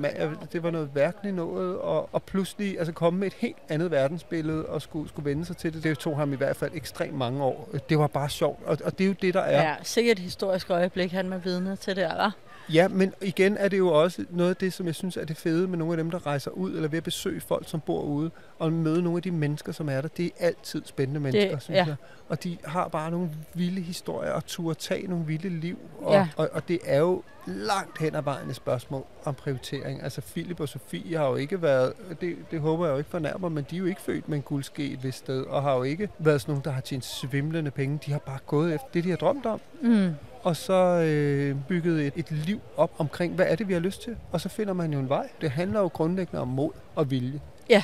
det 0.54 0.64
var 0.64 0.72
noget 0.72 0.90
værkeligt 0.94 1.36
noget, 1.36 1.78
og, 1.78 2.10
og 2.12 2.24
pludselig 2.24 2.78
altså 2.78 2.94
komme 2.94 3.20
med 3.20 3.28
et 3.28 3.34
helt 3.34 3.58
andet 3.70 3.92
verdensbillede 3.92 4.66
og 4.66 4.82
skulle, 4.82 5.10
skulle 5.10 5.30
vende 5.30 5.46
sig 5.46 5.58
til 5.58 5.74
det. 5.74 5.84
Det 5.84 6.00
tog 6.00 6.18
ham 6.18 6.34
i 6.34 6.36
hvert 6.36 6.56
fald 6.56 6.72
ekstremt 6.74 7.18
mange 7.18 7.44
år. 7.44 7.70
Det 7.90 8.00
var 8.00 8.08
bare 8.08 8.30
sjovt, 8.30 8.60
og, 8.66 8.78
og 8.84 8.98
det 8.98 9.04
er 9.04 9.08
jo 9.08 9.16
det, 9.22 9.34
der 9.34 9.42
er. 9.42 9.62
Ja, 9.62 9.76
sikkert 9.84 10.18
et 10.18 10.24
historisk 10.24 10.70
øjeblik, 10.70 11.12
han 11.12 11.30
var 11.30 11.38
vidne 11.38 11.76
til 11.76 11.96
det, 11.96 12.04
eller? 12.04 12.32
Ja, 12.74 12.88
men 12.88 13.14
igen 13.22 13.58
er 13.58 13.68
det 13.68 13.78
jo 13.78 13.88
også 13.88 14.26
noget 14.30 14.50
af 14.50 14.56
det, 14.56 14.74
som 14.74 14.86
jeg 14.86 14.96
synes 14.96 15.18
er 15.18 15.26
det 15.26 15.38
fede 15.38 15.68
med 15.68 15.78
nogle 15.78 15.94
af 15.94 15.98
dem, 15.98 16.12
der 16.12 16.26
rejser 16.26 16.52
ud, 16.52 16.72
eller 16.76 16.88
ved 16.90 16.98
at 16.98 17.04
besøge 17.04 17.42
folk, 17.42 17.70
som 17.70 17.80
bor 17.80 18.02
ude, 18.02 18.32
og 18.60 18.74
møde 18.74 19.02
nogle 19.02 19.18
af 19.18 19.24
de 19.24 19.32
mennesker, 19.32 19.72
som 19.72 19.90
er 19.90 20.02
der. 20.02 20.08
Det 20.08 20.26
er 20.26 20.30
altid 20.48 20.82
spændende 20.86 21.20
mennesker, 21.20 21.60
synes 21.60 21.78
ja. 21.78 21.86
jeg. 21.86 21.96
Og 22.30 22.44
de 22.44 22.58
har 22.66 22.88
bare 22.88 23.12
nogle 23.12 23.30
vilde 23.54 23.82
historier, 23.82 24.32
og 24.32 24.46
turde 24.46 24.80
tage 24.80 25.08
nogle 25.08 25.26
vilde 25.26 25.50
liv. 25.50 25.78
Og, 26.02 26.14
Ja. 26.14 26.28
og, 26.38 26.50
og 26.54 26.68
det 26.68 26.80
er 26.86 27.00
jo 27.00 27.24
langt 27.48 28.00
hen 28.00 28.16
ad 28.16 28.22
vejen 28.22 28.50
et 28.50 28.56
spørgsmål 28.56 29.06
om 29.26 29.34
prioritering. 29.36 30.04
Altså 30.04 30.22
Philip 30.22 30.60
og 30.60 30.70
Sofie 30.70 31.18
har 31.18 31.28
jo 31.28 31.36
ikke 31.36 31.62
været, 31.62 31.94
det, 32.22 32.36
det 32.52 32.60
håber 32.60 32.86
jeg 32.86 32.94
jo 32.94 32.98
ikke 32.98 33.10
fornærmer, 33.10 33.50
men 33.50 33.66
de 33.70 33.76
er 33.76 33.80
jo 33.80 33.86
ikke 33.86 34.02
født 34.02 34.30
med 34.30 34.38
en 34.38 34.42
guldske 34.44 34.86
et 34.92 35.04
vist 35.04 35.18
sted, 35.18 35.42
og 35.44 35.62
har 35.62 35.76
jo 35.76 35.84
ikke 35.84 36.10
været 36.20 36.42
sådan 36.42 36.52
nogle, 36.52 36.64
der 36.64 36.72
har 36.72 36.82
tjent 36.82 37.06
svimlende 37.06 37.72
penge. 37.72 38.00
De 38.06 38.12
har 38.12 38.20
bare 38.20 38.40
gået 38.48 38.74
efter 38.74 38.88
det, 38.94 39.04
de 39.04 39.10
har 39.10 39.18
drømt 39.18 39.46
om 39.46 39.60
Mm. 39.82 40.14
Og 40.44 40.56
så 40.56 40.74
øh, 40.74 41.56
bygget 41.68 42.08
et, 42.08 42.14
et 42.16 42.32
liv 42.32 42.62
op 42.78 42.92
omkring, 42.98 43.36
hvad 43.36 43.46
er 43.50 43.56
det, 43.56 43.68
vi 43.68 43.74
har 43.74 43.80
lyst 43.80 44.02
til? 44.02 44.18
Og 44.32 44.42
så 44.42 44.50
finder 44.50 44.74
man 44.74 44.94
jo 44.94 45.00
en 45.00 45.10
vej. 45.10 45.30
Det 45.42 45.52
handler 45.52 45.80
jo 45.80 45.88
grundlæggende 45.88 46.42
om 46.42 46.48
mod 46.48 46.72
og 46.96 47.12
vilje. 47.12 47.42
Ja. 47.70 47.84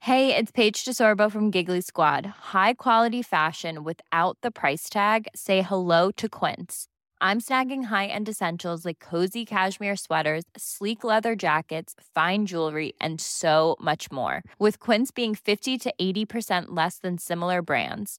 Hey, 0.00 0.34
it's 0.34 0.50
Paige 0.50 0.84
DeSorbo 0.84 1.30
from 1.30 1.52
Giggly 1.52 1.80
Squad. 1.80 2.26
High 2.52 2.74
quality 2.74 3.22
fashion 3.22 3.84
without 3.84 4.36
the 4.42 4.50
price 4.50 4.90
tag. 4.90 5.28
Say 5.34 5.62
hello 5.62 6.10
to 6.10 6.28
Quince. 6.28 6.88
I'm 7.20 7.40
snagging 7.40 7.84
high-end 7.84 8.28
essentials 8.28 8.84
like 8.84 8.98
cozy 8.98 9.44
cashmere 9.44 9.94
sweaters, 9.94 10.42
sleek 10.56 11.04
leather 11.04 11.36
jackets, 11.36 11.94
fine 12.16 12.46
jewelry, 12.46 12.94
and 13.00 13.20
so 13.20 13.76
much 13.80 14.10
more. 14.10 14.42
With 14.58 14.80
Quince 14.80 15.12
being 15.12 15.36
50 15.36 15.78
to 15.78 15.94
80% 16.00 16.64
less 16.70 16.98
than 16.98 17.16
similar 17.18 17.62
brands. 17.62 18.18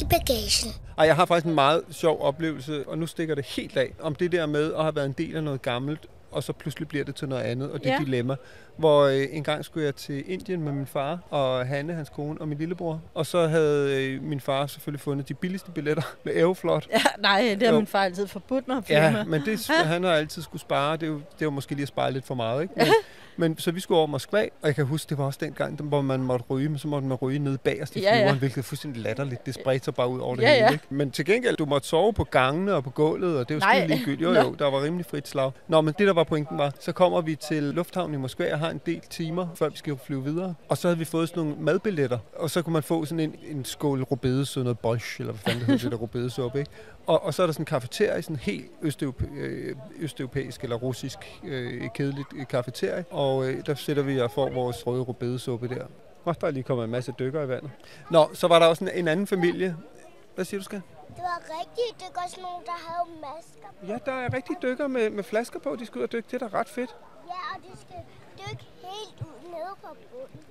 i 0.00 0.04
bagagen. 0.10 0.72
Ej, 0.98 1.06
jeg 1.06 1.16
har 1.16 1.24
faktisk 1.26 1.46
en 1.46 1.54
meget 1.54 1.82
sjov 1.90 2.22
oplevelse, 2.22 2.88
og 2.88 2.98
nu 2.98 3.06
stikker 3.06 3.34
det 3.34 3.44
helt 3.46 3.76
af, 3.76 3.92
om 4.00 4.14
det 4.14 4.32
der 4.32 4.46
med 4.46 4.74
at 4.74 4.82
have 4.82 4.96
været 4.96 5.06
en 5.06 5.14
del 5.18 5.36
af 5.36 5.44
noget 5.44 5.62
gammelt, 5.62 6.06
og 6.30 6.42
så 6.42 6.52
pludselig 6.52 6.88
bliver 6.88 7.04
det 7.04 7.14
til 7.14 7.28
noget 7.28 7.42
andet, 7.42 7.70
og 7.70 7.78
det 7.84 7.86
Ja. 7.90 7.96
dilemma. 8.00 8.36
Hvor 8.76 9.02
øh, 9.04 9.26
en 9.30 9.44
gang 9.44 9.64
skulle 9.64 9.86
jeg 9.86 9.94
til 9.94 10.24
Indien 10.32 10.62
med 10.62 10.72
min 10.72 10.86
far 10.86 11.18
og 11.30 11.66
Hanne, 11.66 11.94
hans 11.94 12.08
kone, 12.08 12.40
og 12.40 12.48
min 12.48 12.58
lillebror. 12.58 13.00
Og 13.14 13.26
så 13.26 13.46
havde 13.46 14.04
øh, 14.04 14.22
min 14.22 14.40
far 14.40 14.66
selvfølgelig 14.66 15.00
fundet 15.00 15.28
de 15.28 15.34
billigste 15.34 15.70
billetter 15.70 16.02
med 16.24 16.34
Aeroflot. 16.36 16.88
Ja, 16.92 17.00
nej, 17.18 17.56
det 17.60 17.66
har 17.68 17.74
Jo. 17.74 17.78
min 17.80 17.86
far 17.86 18.02
altid 18.04 18.26
forbudt 18.26 18.68
mig 18.68 18.76
at 18.76 18.90
Ja, 18.90 19.12
med. 19.12 19.24
men 19.24 19.42
det, 19.46 19.66
han 19.84 20.04
har 20.04 20.12
altid 20.12 20.42
skulle 20.42 20.60
spare. 20.60 20.96
Det 20.96 21.02
er 21.02 21.06
jo, 21.06 21.20
det 21.38 21.44
var 21.44 21.50
måske 21.50 21.72
lige 21.74 21.82
at 21.82 21.88
spare 21.88 22.12
lidt 22.12 22.26
for 22.26 22.34
meget, 22.34 22.62
ikke? 22.62 22.74
Men, 22.76 22.86
men 23.40 23.58
så 23.58 23.70
vi 23.72 23.80
skulle 23.80 23.98
over 23.98 24.06
Moskva, 24.06 24.38
og 24.42 24.66
jeg 24.66 24.74
kan 24.74 24.84
huske, 24.86 25.08
det 25.10 25.18
var 25.18 25.24
også 25.24 25.38
den 25.42 25.52
gang, 25.52 25.80
hvor 25.82 26.00
man 26.00 26.20
måtte 26.20 26.44
ryge, 26.50 26.68
men 26.68 26.78
så 26.78 26.88
måtte 26.88 27.08
man 27.08 27.16
ryge 27.16 27.38
nede 27.38 27.58
bagerst 27.58 27.96
i 27.96 28.00
Ja, 28.00 28.08
ja. 28.16 28.20
flyveren, 28.22 28.38
hvilket 28.38 28.58
er 28.58 28.62
fuldstændig 28.62 29.02
latterligt. 29.02 29.46
Det 29.46 29.54
spredte 29.54 29.84
sig 29.84 29.94
bare 29.94 30.08
ud 30.08 30.20
over 30.20 30.36
det 30.36 30.42
Ja, 30.42 30.48
hele, 30.54 30.64
ja. 30.66 30.72
ikke? 30.72 30.84
Men 30.90 31.10
til 31.10 31.24
gengæld, 31.24 31.56
du 31.56 31.64
måtte 31.66 31.88
sove 31.88 32.12
på 32.12 32.24
gangene 32.24 32.74
og 32.74 32.84
på 32.84 32.90
gulvet, 32.90 33.38
og 33.38 33.48
det 33.48 33.58
Nej. 33.58 33.74
skide 33.78 33.88
ligegyldigt. 33.96 34.22
Jo, 34.22 34.32
jo, 34.34 34.54
der 34.58 34.70
var 34.70 34.82
rimelig 34.82 35.06
frit 35.06 35.28
slag. 35.28 35.50
Nå, 35.68 35.80
men 35.80 35.94
det 35.98 36.06
der 36.06 36.12
var 36.12 36.24
pointen 36.24 36.58
var, 36.58 36.72
så 36.80 36.92
kommer 36.92 37.20
vi 37.20 37.34
til 37.34 37.62
lufthavnen 37.62 38.14
i 38.14 38.18
Moskva 38.18 38.52
og 38.52 38.58
har 38.58 38.70
en 38.70 38.80
del 38.86 39.00
timer, 39.10 39.46
før 39.54 39.68
vi 39.68 39.76
skal 39.76 39.96
flyve 40.06 40.24
videre. 40.24 40.54
Og 40.68 40.78
så 40.78 40.88
havde 40.88 40.98
vi 40.98 41.04
fået 41.04 41.28
sådan 41.28 41.42
nogle 41.42 41.56
madbilletter, 41.62 42.18
og 42.36 42.50
så 42.50 42.62
kunne 42.62 42.72
man 42.72 42.82
få 42.82 43.04
sådan 43.04 43.20
en, 43.20 43.34
en 43.50 43.64
skål 43.64 44.02
rubedesød, 44.02 44.62
noget 44.62 44.78
bosch, 44.78 45.20
eller 45.20 45.32
hvad 45.32 45.40
fanden 45.40 45.60
det 45.60 45.66
hedder, 45.66 45.82
det 45.82 45.92
der 45.92 45.98
rubedesuppe, 45.98 46.58
ikke? 46.58 46.70
Og, 47.10 47.24
og 47.24 47.34
så 47.34 47.42
er 47.42 47.46
der 47.46 47.52
sådan 47.52 47.62
en 47.62 47.66
kafeterie, 47.66 48.22
sådan 48.22 48.36
helt 48.36 48.70
østeuropæ- 48.82 49.34
øh, 49.34 49.76
østeuropæisk 49.98 50.62
eller 50.64 50.76
russisk 50.76 51.18
øh, 51.44 51.88
kedeligt 51.94 52.28
øh, 52.36 52.46
kafeterie. 52.46 53.04
Og 53.10 53.48
øh, 53.48 53.66
der 53.66 53.74
sætter 53.74 54.02
vi 54.02 54.20
og 54.20 54.30
får 54.30 54.50
vores 54.50 54.86
røde 54.86 55.02
rubedesuppe 55.02 55.68
der. 55.68 55.86
Og 56.24 56.40
der 56.40 56.46
er 56.46 56.50
lige 56.50 56.62
kommet 56.62 56.84
en 56.84 56.90
masse 56.90 57.14
dykker 57.18 57.42
i 57.42 57.48
vandet. 57.48 57.70
Nå, 58.10 58.30
så 58.34 58.48
var 58.48 58.58
der 58.58 58.66
også 58.66 58.84
en, 58.84 58.90
en 58.94 59.08
anden 59.08 59.26
familie. 59.26 59.76
Hvad 60.34 60.44
siger 60.44 60.60
du, 60.60 60.64
skal? 60.64 60.82
Det 61.08 61.18
var 61.18 61.40
rigtigt. 61.60 62.08
Det 62.08 62.16
var 62.16 62.26
sådan 62.28 62.42
nogle, 62.42 62.66
der 62.66 62.78
havde 62.88 63.10
masker. 63.20 63.92
Ja, 63.92 63.98
der 64.10 64.18
er 64.26 64.34
rigtig 64.34 64.56
dykker 64.62 64.86
med, 64.86 65.10
med 65.10 65.24
flasker 65.24 65.58
på, 65.58 65.76
de 65.76 65.86
skal 65.86 65.98
ud 65.98 66.02
og 66.02 66.12
dykke. 66.12 66.28
Det 66.30 66.42
er 66.42 66.48
da 66.48 66.58
ret 66.58 66.68
fedt. 66.68 66.96
Ja, 67.26 67.32
og 67.54 67.62
de 67.62 67.80
skal 67.80 68.00
dykke 68.38 68.64
helt 68.90 69.20
ud 69.20 69.50
nede 69.50 69.74
på 69.82 69.88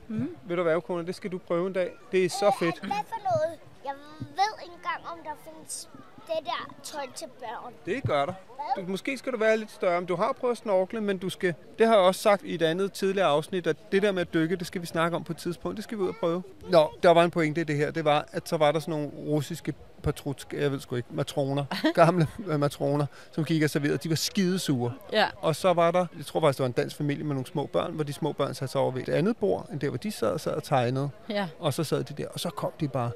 bunden. 0.07 0.35
Ved 0.47 0.55
du 0.55 0.63
hvad, 0.63 0.81
kone, 0.81 1.05
det 1.07 1.15
skal 1.15 1.31
du 1.31 1.37
prøve 1.37 1.67
en 1.67 1.73
dag. 1.73 1.91
Det 2.11 2.25
er 2.25 2.29
så 2.29 2.55
fedt. 2.59 2.79
Hvad 2.79 2.89
for 3.13 3.21
noget? 3.31 3.59
Jeg 3.85 3.93
ved 4.19 4.53
ikke 4.63 4.75
engang, 4.75 5.01
om 5.13 5.17
der 5.23 5.51
findes 5.51 5.89
det 6.35 6.45
der 6.45 6.75
tøj 6.83 7.05
til 7.15 7.27
børn. 7.39 7.73
Det 7.85 8.03
gør 8.03 8.25
der. 8.25 8.33
Du, 8.75 8.81
måske 8.87 9.17
skal 9.17 9.33
du 9.33 9.37
være 9.37 9.57
lidt 9.57 9.71
større, 9.71 10.01
men 10.01 10.07
du 10.07 10.15
har 10.15 10.33
prøvet 10.39 10.51
at 10.51 10.57
snorkle, 10.57 11.01
men 11.01 11.17
du 11.17 11.29
skal... 11.29 11.53
Det 11.79 11.87
har 11.87 11.93
jeg 11.93 12.03
også 12.03 12.21
sagt 12.21 12.43
i 12.43 12.55
et 12.55 12.61
andet 12.61 12.93
tidligere 12.93 13.27
afsnit, 13.27 13.67
at 13.67 13.91
det 13.91 14.01
der 14.01 14.11
med 14.11 14.21
at 14.21 14.33
dykke, 14.33 14.55
det 14.55 14.67
skal 14.67 14.81
vi 14.81 14.85
snakke 14.85 15.17
om 15.17 15.23
på 15.23 15.33
et 15.33 15.37
tidspunkt. 15.37 15.75
Det 15.75 15.83
skal 15.83 15.97
vi 15.97 16.03
ud 16.03 16.07
og 16.07 16.15
prøve. 16.15 16.43
Nå, 16.69 16.89
der 17.03 17.09
var 17.09 17.23
en 17.23 17.31
pointe 17.31 17.61
i 17.61 17.63
det 17.63 17.75
her. 17.75 17.91
Det 17.91 18.05
var, 18.05 18.25
at 18.31 18.49
så 18.49 18.57
var 18.57 18.71
der 18.71 18.79
sådan 18.79 18.91
nogle 18.91 19.07
russiske 19.07 19.73
patrutske, 19.99 20.61
jeg 20.61 20.71
ved 20.71 20.79
sgu 20.79 20.95
ikke, 20.95 21.09
matroner, 21.11 21.65
gamle 21.95 22.27
øh, 22.47 22.59
matroner, 22.59 23.05
som 23.31 23.43
gik 23.43 23.63
og 23.63 23.69
serverede. 23.69 23.97
De 23.97 24.09
var 24.09 24.15
skidesure. 24.15 24.93
Ja. 25.13 25.25
Og 25.37 25.55
så 25.55 25.73
var 25.73 25.91
der, 25.91 26.05
jeg 26.17 26.25
tror 26.25 26.41
faktisk, 26.41 26.57
det 26.57 26.63
var 26.63 26.67
en 26.67 26.71
dansk 26.71 26.95
familie 26.95 27.23
med 27.23 27.35
nogle 27.35 27.47
små 27.47 27.65
børn, 27.65 27.93
hvor 27.93 28.03
de 28.03 28.13
små 28.13 28.31
børn 28.31 28.53
satte 28.53 28.71
sig 28.71 28.81
over 28.81 28.91
ved 28.91 29.01
et 29.01 29.09
andet 29.09 29.37
bord, 29.37 29.69
end 29.71 29.79
der, 29.79 29.89
hvor 29.89 29.97
de 29.97 30.11
sad 30.11 30.27
og 30.27 30.39
sad 30.39 30.51
og 30.51 30.63
tegnede. 30.63 31.09
Ja. 31.29 31.47
Og 31.59 31.73
så 31.73 31.83
sad 31.83 32.03
de 32.03 32.13
der, 32.13 32.27
og 32.27 32.39
så 32.39 32.49
kom 32.49 32.71
de 32.79 32.87
bare, 32.87 33.11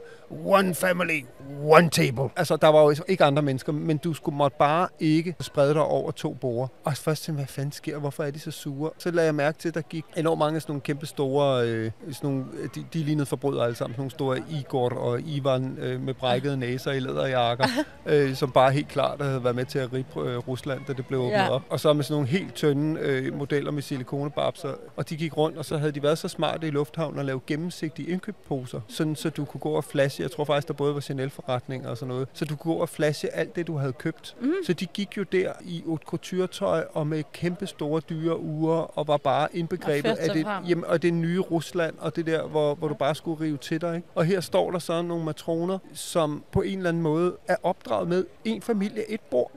one 0.45 0.75
family, 0.75 1.25
one 1.63 1.89
table. 1.89 2.29
Altså, 2.35 2.55
der 2.55 2.67
var 2.67 2.81
jo 2.81 2.95
ikke 3.07 3.23
andre 3.23 3.41
mennesker, 3.41 3.71
men 3.71 3.97
du 3.97 4.13
skulle 4.13 4.37
måtte 4.37 4.57
bare 4.59 4.87
ikke 4.99 5.35
sprede 5.39 5.73
dig 5.73 5.81
over 5.81 6.11
to 6.11 6.33
borde. 6.33 6.71
Og 6.83 6.97
først 6.97 7.23
tænkte 7.23 7.39
hvad 7.39 7.47
fanden 7.47 7.71
sker, 7.71 7.97
hvorfor 7.97 8.23
er 8.23 8.31
de 8.31 8.39
så 8.39 8.51
sure? 8.51 8.91
Så 8.97 9.11
lagde 9.11 9.25
jeg 9.25 9.35
mærke 9.35 9.59
til, 9.59 9.67
at 9.67 9.75
der 9.75 9.81
gik 9.81 10.05
enormt 10.17 10.39
mange 10.39 10.55
af 10.55 10.61
sådan 10.61 10.71
nogle 10.71 10.81
kæmpe 10.81 11.05
store, 11.05 11.67
øh, 11.67 11.91
sådan 12.11 12.29
nogle, 12.29 12.45
de, 12.75 12.85
de 12.93 12.99
lignede 12.99 13.25
forbrydere 13.25 13.65
alle 13.65 13.75
sammen, 13.75 13.93
sådan 13.93 14.01
nogle 14.01 14.11
store 14.11 14.59
Igor 14.59 14.89
og 14.89 15.21
Ivan 15.21 15.77
øh, 15.79 16.01
med 16.01 16.13
brækkede 16.13 16.57
næser 16.73 16.91
i 16.91 16.99
læderjakker, 16.99 17.65
øh, 18.05 18.35
som 18.35 18.51
bare 18.51 18.71
helt 18.71 18.87
klart 18.87 19.21
havde 19.21 19.43
været 19.43 19.55
med 19.55 19.65
til 19.65 19.79
at 19.79 19.93
ribe 19.93 20.19
øh, 20.29 20.37
Rusland, 20.37 20.81
da 20.87 20.93
det 20.93 21.05
blev 21.07 21.19
åbnet 21.19 21.33
Ja. 21.33 21.49
op. 21.49 21.61
Og 21.69 21.79
så 21.79 21.93
med 21.93 22.03
sådan 22.03 22.13
nogle 22.13 22.27
helt 22.27 22.53
tynde 22.53 22.99
øh, 22.99 23.37
modeller 23.37 23.71
med 23.71 23.81
silikonebabser. 23.81 24.73
Og 24.95 25.09
de 25.09 25.15
gik 25.17 25.37
rundt, 25.37 25.57
og 25.57 25.65
så 25.65 25.77
havde 25.77 25.91
de 25.91 26.03
været 26.03 26.17
så 26.17 26.27
smarte 26.27 26.67
i 26.67 26.69
lufthavnen 26.69 27.19
at 27.19 27.25
lave 27.25 27.41
gennemsigtige 27.47 28.09
indkøbsposer, 28.09 28.81
sådan 28.87 29.15
så 29.15 29.29
du 29.29 29.45
kunne 29.45 29.61
gå 29.61 29.69
og 29.69 29.83
flashe. 29.83 30.23
Jeg 30.23 30.31
tror 30.31 30.45
faktisk, 30.45 30.67
der 30.67 30.73
både 30.73 30.93
var 30.95 30.99
Chanel-forretninger 31.01 31.89
og 31.89 31.97
sådan 31.97 32.07
noget. 32.13 32.27
Så 32.33 32.45
du 32.45 32.55
kunne 32.55 32.73
gå 32.75 32.79
og 32.81 32.89
flashe 32.89 33.35
alt 33.35 33.55
det, 33.55 33.67
du 33.67 33.77
havde 33.77 33.93
købt. 33.93 34.35
Mm. 34.41 34.51
Så 34.65 34.73
de 34.73 34.85
gik 34.85 35.17
jo 35.17 35.23
der 35.23 35.51
i 35.61 35.83
haute 35.85 36.05
couture-tøj 36.05 36.85
og 36.93 37.07
med 37.07 37.23
kæmpe 37.33 37.67
store 37.67 38.01
dyre 38.09 38.39
uger 38.39 38.97
og 38.97 39.07
var 39.07 39.17
bare 39.17 39.47
indbegrebet 39.53 40.09
af 40.09 40.29
det, 40.29 40.45
jamen, 40.69 40.85
og 40.85 41.01
det 41.01 41.13
nye 41.13 41.39
Rusland 41.39 41.95
og 41.99 42.15
det 42.15 42.25
der, 42.25 42.43
hvor, 42.47 42.75
hvor 42.75 42.87
du 42.87 42.93
bare 42.93 43.15
skulle 43.15 43.41
rive 43.41 43.57
til 43.57 43.81
dig. 43.81 43.95
Ikke? 43.95 44.07
Og 44.15 44.25
her 44.25 44.41
står 44.41 44.71
der 44.71 44.79
så 44.79 45.01
nogle 45.01 45.25
matroner, 45.25 45.77
som 45.93 46.43
på 46.51 46.61
en 46.63 46.77
eller 46.77 46.89
anden 46.89 47.03
måde 47.03 47.37
er 47.47 47.55
opdraget 47.63 48.07
med 48.07 48.25
en 48.45 48.61
familie, 48.61 49.11
et 49.11 49.21
bord. 49.21 49.51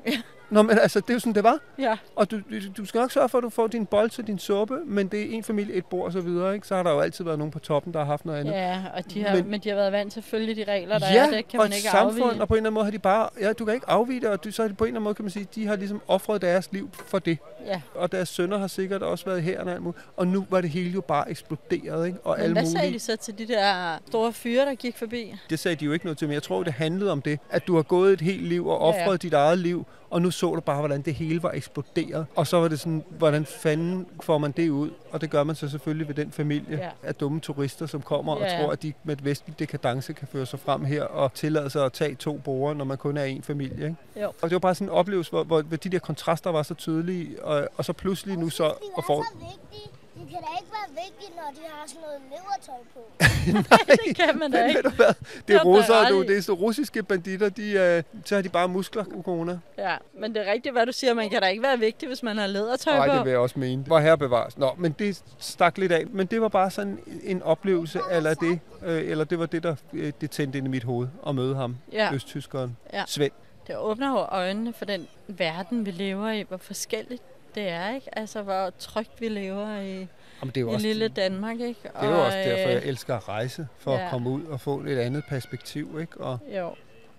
Nå, 0.51 0.63
men 0.63 0.79
altså, 0.79 1.01
det 1.01 1.11
er 1.11 1.15
jo 1.15 1.21
sådan, 1.21 1.35
det 1.35 1.45
var. 1.45 1.59
Ja. 1.79 1.97
Og 2.17 2.31
du, 2.31 2.41
du, 2.77 2.85
skal 2.85 3.01
nok 3.01 3.13
sørge 3.13 3.29
for, 3.29 3.39
at 3.39 3.45
du 3.45 3.51
får 3.51 3.67
din 3.67 3.87
bold 3.87 4.11
til 4.11 4.27
din 4.27 4.39
suppe, 4.39 4.79
men 4.85 5.09
det 5.09 5.21
er 5.21 5.27
en 5.31 5.45
familie, 5.45 5.75
et 5.75 5.87
bord 5.87 6.07
og 6.07 6.13
så 6.13 6.21
videre, 6.21 6.55
ikke? 6.55 6.67
Så 6.67 6.77
har 6.77 6.83
der 6.83 6.91
jo 6.91 7.01
altid 7.01 7.25
været 7.25 7.39
nogen 7.39 7.51
på 7.53 7.59
toppen, 7.59 7.93
der 7.93 7.99
har 7.99 8.07
haft 8.07 8.25
noget 8.27 8.41
andet. 8.41 8.53
Ja, 8.53 8.83
og 8.95 9.13
de 9.15 9.25
har, 9.25 9.37
men, 9.37 9.51
Men- 9.51 9.61
de 9.61 9.69
har 9.69 9.77
været 9.77 9.93
vant 9.93 10.13
til 10.13 10.21
at 10.21 10.25
følge 10.25 10.55
de 10.55 10.65
regler, 10.69 10.99
der 10.99 11.07
ja, 11.13 11.27
er. 11.27 11.31
Det 11.31 11.49
kan 11.49 11.61
og 11.61 11.65
man 11.67 11.73
ikke 11.73 11.89
samfund, 11.89 12.25
afvige. 12.25 12.43
og 12.43 12.49
på 12.49 12.55
en 12.55 12.59
eller 12.59 12.71
anden 12.71 12.75
måde 12.75 12.85
har 12.85 12.91
de 12.91 12.99
bare, 12.99 13.29
ja, 13.41 13.53
du 13.53 13.65
kan 13.65 13.75
ikke 13.75 13.91
afvige 13.91 14.21
det, 14.21 14.29
og 14.29 14.45
du, 14.45 14.51
så 14.51 14.63
har 14.63 14.69
de 14.69 14.75
på 14.75 14.85
en 14.85 14.89
eller 14.89 14.95
anden 14.95 15.05
måde, 15.05 15.15
kan 15.15 15.25
man 15.25 15.31
sige, 15.31 15.47
de 15.55 15.67
har 15.67 15.77
ligesom 15.77 16.01
offret 16.09 16.43
deres 16.43 16.69
liv 16.73 16.91
for 17.07 17.19
det. 17.19 17.39
Ja. 17.67 17.81
Og 17.95 18.13
deres 18.13 18.29
sønner 18.29 18.59
har 18.59 18.67
sikkert 18.67 19.03
også 19.03 19.25
været 19.25 19.43
her 19.43 19.61
og 19.61 19.71
alt 19.73 19.83
muligt. 19.83 20.05
Og 20.17 20.27
nu 20.27 20.47
var 20.51 20.61
det 20.61 20.71
hele 20.71 20.91
jo 20.91 21.01
bare 21.01 21.31
eksploderet, 21.31 22.07
ikke? 22.07 22.19
Og 22.25 22.35
Men 22.37 22.43
alle 22.45 22.53
hvad 22.53 22.63
mulige... 22.63 22.79
sagde 22.79 22.93
de 22.93 22.99
så 22.99 23.17
til 23.17 23.39
de 23.39 23.47
der 23.49 23.99
store 24.09 24.33
fyre, 24.33 24.65
der 24.65 24.75
gik 24.75 24.97
forbi? 24.99 25.35
Det 25.51 25.59
sagde 25.59 25.77
de 25.77 25.85
jo 25.85 25.93
ikke 25.93 26.05
noget 26.05 26.19
til, 26.19 26.29
men 26.29 26.35
jeg 26.35 26.43
tror, 26.43 26.63
det 26.63 26.73
handlede 26.73 27.13
om 27.13 27.23
det, 27.23 27.39
at 27.51 27.67
du 27.67 27.75
har 27.75 27.83
gået 27.83 28.13
et 28.13 28.21
helt 28.21 28.43
liv 28.43 28.67
og 28.67 28.79
offret 28.79 29.01
ja. 29.07 29.11
ja. 29.11 29.17
dit 29.17 29.33
eget 29.33 29.59
liv, 29.59 29.87
og 30.17 30.23
nu 30.23 30.31
så 30.31 30.55
du 30.55 30.61
bare, 30.61 30.79
hvordan 30.79 31.03
det 31.03 31.15
hele 31.15 31.43
var 31.43 31.51
eksploderet. 31.51 32.27
Og 32.37 32.47
så 32.47 32.61
var 32.61 32.69
det 32.69 32.81
sådan, 32.81 33.05
hvordan 33.19 33.47
fanden 33.47 34.07
får 34.23 34.39
man 34.39 34.51
det 34.51 34.69
ud? 34.71 34.91
Og 35.11 35.21
det 35.21 35.31
gør 35.31 35.45
man 35.45 35.57
så 35.57 35.69
selvfølgelig 35.69 36.09
ved 36.09 36.15
den 36.15 36.33
familie 36.33 36.79
Ja. 36.79 36.91
af 37.03 37.15
dumme 37.15 37.41
turister, 37.41 37.87
som 37.87 38.03
kommer 38.03 38.37
Ja, 38.39 38.45
og 38.45 38.63
tror, 38.63 38.73
at 38.73 38.83
de 38.83 38.93
med 39.05 39.17
et 39.17 39.25
vestligt 39.25 39.59
dekadence 39.59 40.13
kan 40.13 40.29
føre 40.29 40.47
sig 40.47 40.61
frem 40.61 40.85
her 40.85 41.03
og 41.03 41.35
tillade 41.35 41.71
sig 41.71 41.85
at 41.85 41.93
tage 41.93 42.15
to 42.15 42.37
borde, 42.45 42.79
når 42.79 42.85
man 42.85 42.99
kun 42.99 43.17
er 43.17 43.25
en 43.25 43.43
familie. 43.43 43.85
Ikke? 43.85 43.97
Jo. 44.23 44.27
Og 44.27 44.51
det 44.51 44.53
var 44.53 44.59
bare 44.59 44.75
sådan 44.75 44.87
en 44.89 44.93
oplevelse, 44.93 45.31
hvor, 45.31 45.45
hvor, 45.45 45.63
de 45.63 45.89
der 45.89 45.99
kontraster 45.99 46.51
var 46.51 46.63
så 46.63 46.75
tydelige, 46.75 47.45
og, 47.45 47.69
og 47.77 47.85
så 47.85 47.93
pludselig 47.93 48.37
nu 48.37 48.49
så... 48.49 48.65
Og 48.65 48.75
er 48.99 49.03
så 49.03 49.25
vigtige. 49.39 49.91
De 50.27 50.31
kan 50.33 50.41
da 50.43 50.49
ikke 50.61 50.73
være 50.73 51.05
vigtige, 51.05 51.37
når 51.37 51.51
de 51.55 51.61
har 51.71 51.87
sådan 51.87 52.03
noget 52.03 52.21
levertøj 52.31 52.83
på. 52.95 53.01
Det 54.07 54.17
kan 54.17 54.39
man 54.39 54.51
da 54.53 54.65
ikke. 54.67 54.77
ved 54.77 54.83
du 54.83 54.97
hvad? 54.97 55.07
Det 55.07 55.49
Det 55.49 55.55
er 55.55 55.59
har 55.59 55.65
du 55.65 55.71
russere, 55.77 56.11
du. 56.11 56.23
Det 56.23 56.37
er 56.37 56.41
så 56.43 56.53
russiske 56.53 57.03
banditter. 57.03 57.49
De, 57.49 57.71
øh, 57.73 58.03
så 58.25 58.35
har 58.35 58.43
de 58.43 58.49
bare 58.49 58.69
muskler, 58.69 59.05
corona. 59.25 59.59
Ja, 59.79 59.97
men 60.19 60.35
det 60.35 60.49
er 60.49 60.53
rigtigt, 60.53 60.73
hvad 60.75 60.87
du 60.87 60.93
siger. 60.93 61.15
Man 61.15 61.31
kan 61.31 61.41
da 61.43 61.47
ikke 61.49 61.63
være 61.63 61.79
vigtig, 61.79 62.09
hvis 62.09 62.23
man 62.23 62.39
har 62.39 62.47
lædertøj 62.47 62.97
Nej, 62.97 63.09
på. 63.09 63.15
det 63.15 63.25
vil 63.25 63.31
jeg 63.31 63.39
også 63.39 63.59
mene. 63.59 63.83
Hvor 63.83 63.99
herre 63.99 64.19
bevares. 64.19 64.59
Nå, 64.59 64.71
men 64.79 64.93
det 64.99 65.23
stak 65.39 65.79
lidt 65.79 65.93
af. 65.93 66.05
Men 66.07 66.27
det 66.27 66.41
var 66.41 66.49
bare 66.49 66.71
sådan 66.71 66.99
en 67.25 67.43
oplevelse, 67.43 68.01
eller 68.11 68.35
det, 68.35 68.59
øh, 68.85 69.11
eller 69.11 69.25
det 69.25 69.39
var 69.39 69.47
det, 69.47 69.63
der 69.63 69.75
øh, 69.93 70.13
det 70.21 70.31
tændte 70.31 70.59
ind 70.59 70.67
i 70.67 70.71
mit 70.71 70.85
hoved 70.85 71.09
at 71.27 71.35
møde 71.35 71.55
ham, 71.57 71.77
Ja. 71.93 72.15
østtyskeren, 72.15 72.77
Ja. 72.93 73.05
Svend. 73.07 73.33
Det 73.67 73.77
åbner 73.77 74.11
jo 74.11 74.17
øjnene 74.19 74.73
for 74.73 74.85
den 74.85 75.09
verden, 75.29 75.87
vi 75.87 75.91
lever 75.91 76.31
i. 76.31 76.43
Hvor 76.49 76.57
forskelligt 76.57 77.23
det 77.57 77.69
er, 77.69 77.89
ikke? 77.95 78.19
Altså, 78.19 78.43
hvor 78.43 78.71
trygt 78.79 79.21
vi 79.21 79.29
lever 79.29 79.81
i, 79.81 79.93
Jamen, 80.41 80.55
det 80.55 80.57
er 80.57 80.61
jo 80.61 80.71
i 80.71 80.75
også, 80.75 80.87
lille 80.87 81.09
Danmark, 81.09 81.61
ikke? 81.61 81.81
det 81.83 81.91
er 81.95 82.11
jo 82.11 82.25
også 82.25 82.39
derfor, 82.39 82.69
jeg 82.71 82.83
øh, 82.83 82.89
elsker 82.89 83.17
at 83.17 83.29
rejse, 83.29 83.69
for 83.79 83.93
ja. 83.95 84.05
at 84.05 84.11
komme 84.11 84.31
ud 84.31 84.45
og 84.45 84.61
få 84.61 84.81
et 84.81 84.99
andet 84.99 85.25
perspektiv. 85.29 85.99
Ikke? 86.01 86.21
Og, 86.21 86.39
Jo, 86.57 86.71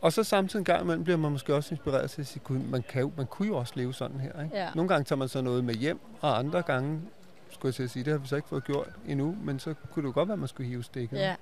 og 0.01 0.13
så 0.13 0.23
samtidig 0.23 0.61
en 0.61 0.65
gang 0.65 0.83
imellem 0.83 1.03
bliver 1.03 1.17
man 1.17 1.31
måske 1.31 1.55
også 1.55 1.73
inspireret 1.73 2.09
til 2.11 2.21
at 2.21 2.27
sige, 2.27 2.41
"Gud, 2.45 2.57
man, 2.57 2.83
kan 2.89 3.01
jo, 3.01 3.11
man 3.17 3.25
kunne 3.25 3.47
jo 3.47 3.57
også 3.57 3.73
leve 3.75 3.93
sådan 3.93 4.19
her. 4.19 4.43
Ikke? 4.43 4.57
Ja. 4.57 4.67
Nogle 4.75 4.89
gange 4.89 5.03
tager 5.03 5.17
man 5.17 5.27
så 5.27 5.41
noget 5.41 5.63
med 5.63 5.73
hjem, 5.73 5.99
og 6.21 6.39
andre 6.39 6.61
gange, 6.61 7.01
skulle 7.49 7.69
jeg 7.69 7.75
til 7.75 7.83
at 7.83 7.89
sige, 7.89 8.03
det 8.05 8.11
har 8.11 8.17
vi 8.19 8.27
så 8.27 8.35
ikke 8.35 8.47
fået 8.47 8.63
gjort 8.63 8.87
endnu, 9.07 9.35
men 9.43 9.59
så 9.59 9.73
kunne 9.93 10.03
det 10.03 10.07
jo 10.07 10.13
godt 10.13 10.27
være, 10.27 10.33
at 10.33 10.39
man 10.39 10.47
skulle 10.47 10.69
hive 10.69 10.83
stikket. 10.83 11.17
ja. 11.17 11.35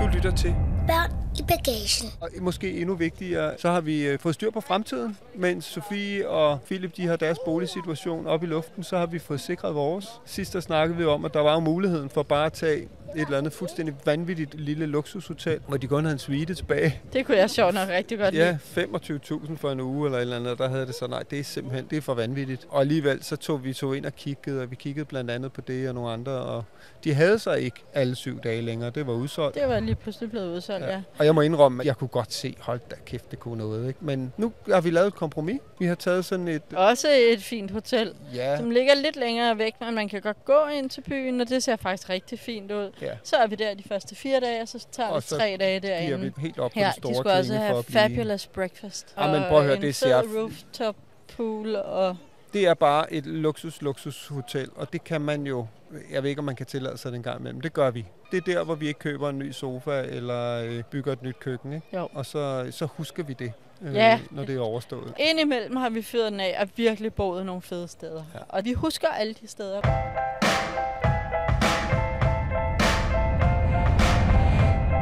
Du 0.00 0.06
lytter 0.06 0.30
til 0.36 0.54
Børn 0.86 1.17
bagagen. 1.48 2.10
Og 2.20 2.28
måske 2.40 2.80
endnu 2.80 2.94
vigtigere, 2.94 3.54
så 3.58 3.70
har 3.70 3.80
vi 3.80 4.06
øh, 4.06 4.18
fået 4.18 4.34
styr 4.34 4.50
på 4.50 4.60
fremtiden. 4.60 5.16
Mens 5.34 5.64
Sofie 5.64 6.28
og 6.28 6.58
Philip 6.66 6.96
de 6.96 7.06
har 7.06 7.16
deres 7.16 7.38
boligsituation 7.44 8.26
op 8.26 8.42
i 8.42 8.46
luften, 8.46 8.82
så 8.84 8.98
har 8.98 9.06
vi 9.06 9.18
fået 9.18 9.40
sikret 9.40 9.74
vores. 9.74 10.06
Sidst 10.26 10.52
der 10.52 10.60
snakkede 10.60 10.98
vi 10.98 11.04
om, 11.04 11.24
at 11.24 11.34
der 11.34 11.40
var 11.40 11.54
jo 11.54 11.60
muligheden 11.60 12.10
for 12.10 12.22
bare 12.22 12.46
at 12.46 12.52
tage 12.52 12.88
et 13.16 13.24
eller 13.24 13.38
andet 13.38 13.52
fuldstændig 13.52 13.94
vanvittigt 14.04 14.60
lille 14.60 14.86
luksushotel, 14.86 15.60
hvor 15.68 15.76
de 15.76 15.86
kun 15.86 16.04
havde 16.04 16.12
en 16.12 16.18
suite 16.18 16.54
tilbage. 16.54 17.00
Det 17.12 17.26
kunne 17.26 17.36
jeg 17.38 17.50
sjovt 17.50 17.74
nok 17.74 17.88
rigtig 17.88 18.18
godt 18.18 18.34
Ja, 18.34 18.58
lide. 18.74 18.88
25.000 19.24 19.56
for 19.56 19.70
en 19.70 19.80
uge 19.80 20.06
eller 20.06 20.18
et 20.18 20.22
eller 20.22 20.36
andet, 20.36 20.58
der 20.58 20.68
havde 20.68 20.86
det 20.86 20.94
så, 20.94 21.06
nej, 21.06 21.22
det 21.30 21.38
er 21.38 21.44
simpelthen, 21.44 21.86
det 21.90 21.96
er 21.96 22.00
for 22.00 22.14
vanvittigt. 22.14 22.66
Og 22.68 22.80
alligevel 22.80 23.24
så 23.24 23.36
tog 23.36 23.64
vi 23.64 23.72
tog 23.72 23.96
ind 23.96 24.06
og 24.06 24.14
kiggede, 24.16 24.62
og 24.62 24.70
vi 24.70 24.76
kiggede 24.76 25.04
blandt 25.04 25.30
andet 25.30 25.52
på 25.52 25.60
det 25.60 25.88
og 25.88 25.94
nogle 25.94 26.10
andre, 26.10 26.32
og 26.32 26.64
de 27.04 27.14
havde 27.14 27.38
så 27.38 27.52
ikke 27.52 27.76
alle 27.94 28.14
syv 28.14 28.40
dage 28.40 28.62
længere, 28.62 28.90
det 28.90 29.06
var 29.06 29.12
udsolgt. 29.12 29.54
Det 29.54 29.68
var 29.68 29.80
lige 29.80 29.94
pludselig 29.94 30.30
blevet 30.30 30.54
udsolgt, 30.56 30.86
ja. 30.86 31.02
Og 31.18 31.24
jeg 31.24 31.34
må 31.38 31.42
indrømme, 31.42 31.82
at 31.82 31.86
jeg 31.86 31.96
kunne 31.96 32.08
godt 32.08 32.32
se, 32.32 32.56
hold 32.60 32.80
da 32.90 32.96
kæft, 33.06 33.30
det 33.30 33.38
kunne 33.38 33.58
noget. 33.58 33.88
Ikke? 33.88 33.98
Men 34.02 34.32
nu 34.36 34.52
har 34.72 34.80
vi 34.80 34.90
lavet 34.90 35.06
et 35.06 35.14
kompromis. 35.14 35.60
Vi 35.78 35.86
har 35.86 35.94
taget 35.94 36.24
sådan 36.24 36.48
et... 36.48 36.62
Også 36.76 37.08
et 37.10 37.42
fint 37.42 37.70
hotel, 37.70 38.14
Ja, 38.34 38.56
som 38.56 38.70
ligger 38.70 38.94
lidt 38.94 39.16
længere 39.16 39.58
væk, 39.58 39.74
men 39.80 39.94
man 39.94 40.08
kan 40.08 40.20
godt 40.20 40.44
gå 40.44 40.66
ind 40.74 40.90
til 40.90 41.00
byen, 41.00 41.40
og 41.40 41.48
det 41.48 41.62
ser 41.62 41.76
faktisk 41.76 42.08
rigtig 42.10 42.38
fint 42.38 42.72
ud. 42.72 42.90
ja. 43.02 43.10
Så 43.24 43.36
er 43.36 43.46
vi 43.46 43.54
der 43.54 43.74
de 43.74 43.82
første 43.88 44.14
fire 44.14 44.40
dage, 44.40 44.62
og 44.62 44.68
så 44.68 44.86
tager 44.92 45.08
Og 45.08 45.16
vi 45.16 45.20
så 45.22 45.36
tre 45.36 45.56
dage 45.60 45.80
Giver 45.80 46.00
vi 46.00 46.08
derinde. 46.08 46.32
helt 46.40 46.58
op 46.58 46.70
på 46.70 46.78
Her, 46.78 46.84
den 46.92 46.92
de 46.92 46.98
store 47.00 47.14
skulle 47.14 47.32
også 47.32 47.54
have 47.54 47.78
at 47.78 47.86
blive... 47.86 48.00
fabulous 48.00 48.46
breakfast. 48.46 49.14
Ja, 49.18 49.32
men 49.32 49.42
prøv 49.48 49.58
at 49.58 49.64
høre, 49.64 49.76
og 49.76 49.82
det 49.82 49.94
ser- 49.94 50.22
rooftop 50.40 50.96
pool, 51.36 51.76
og 51.76 52.16
Det 52.52 52.66
er 52.66 52.74
bare 52.74 53.12
et 53.12 53.26
luksus, 53.26 53.82
luksus 53.82 54.26
hotel, 54.28 54.68
og 54.76 54.92
det 54.92 55.04
kan 55.04 55.20
man 55.20 55.46
jo, 55.46 55.66
jeg 56.12 56.22
ved 56.22 56.30
ikke, 56.30 56.38
om 56.38 56.44
man 56.44 56.56
kan 56.56 56.66
tillade 56.66 56.98
sig 56.98 57.12
den 57.12 57.22
gang 57.22 57.40
imellem. 57.40 57.60
Det 57.60 57.72
gør 57.72 57.90
vi. 57.90 58.06
Det 58.30 58.36
er 58.36 58.40
der, 58.54 58.64
hvor 58.64 58.74
vi 58.74 58.88
ikke 58.88 59.00
køber 59.00 59.28
en 59.28 59.38
ny 59.38 59.50
sofa 59.52 60.00
eller 60.02 60.62
øh, 60.64 60.82
bygger 60.90 61.12
et 61.12 61.22
nyt 61.22 61.38
køkken, 61.40 61.72
ikke? 61.72 61.86
Jo. 61.94 62.08
Og 62.14 62.26
så, 62.26 62.66
så 62.70 62.86
husker 62.86 63.22
vi 63.24 63.32
det, 63.32 63.52
øh, 63.82 63.94
Ja. 63.94 64.20
når 64.30 64.44
det 64.44 64.56
er 64.56 64.60
overstået. 64.60 65.14
indimellem 65.18 65.76
har 65.76 65.90
vi 65.90 66.02
fyret 66.02 66.32
den 66.32 66.40
af 66.40 66.56
og 66.60 66.68
virkelig 66.76 67.14
boet 67.14 67.46
nogle 67.46 67.62
fede 67.62 67.88
steder. 67.88 68.24
Ja. 68.34 68.38
Og 68.48 68.64
vi 68.64 68.72
husker 68.72 69.08
alle 69.08 69.34
de 69.34 69.46
steder. 69.48 69.80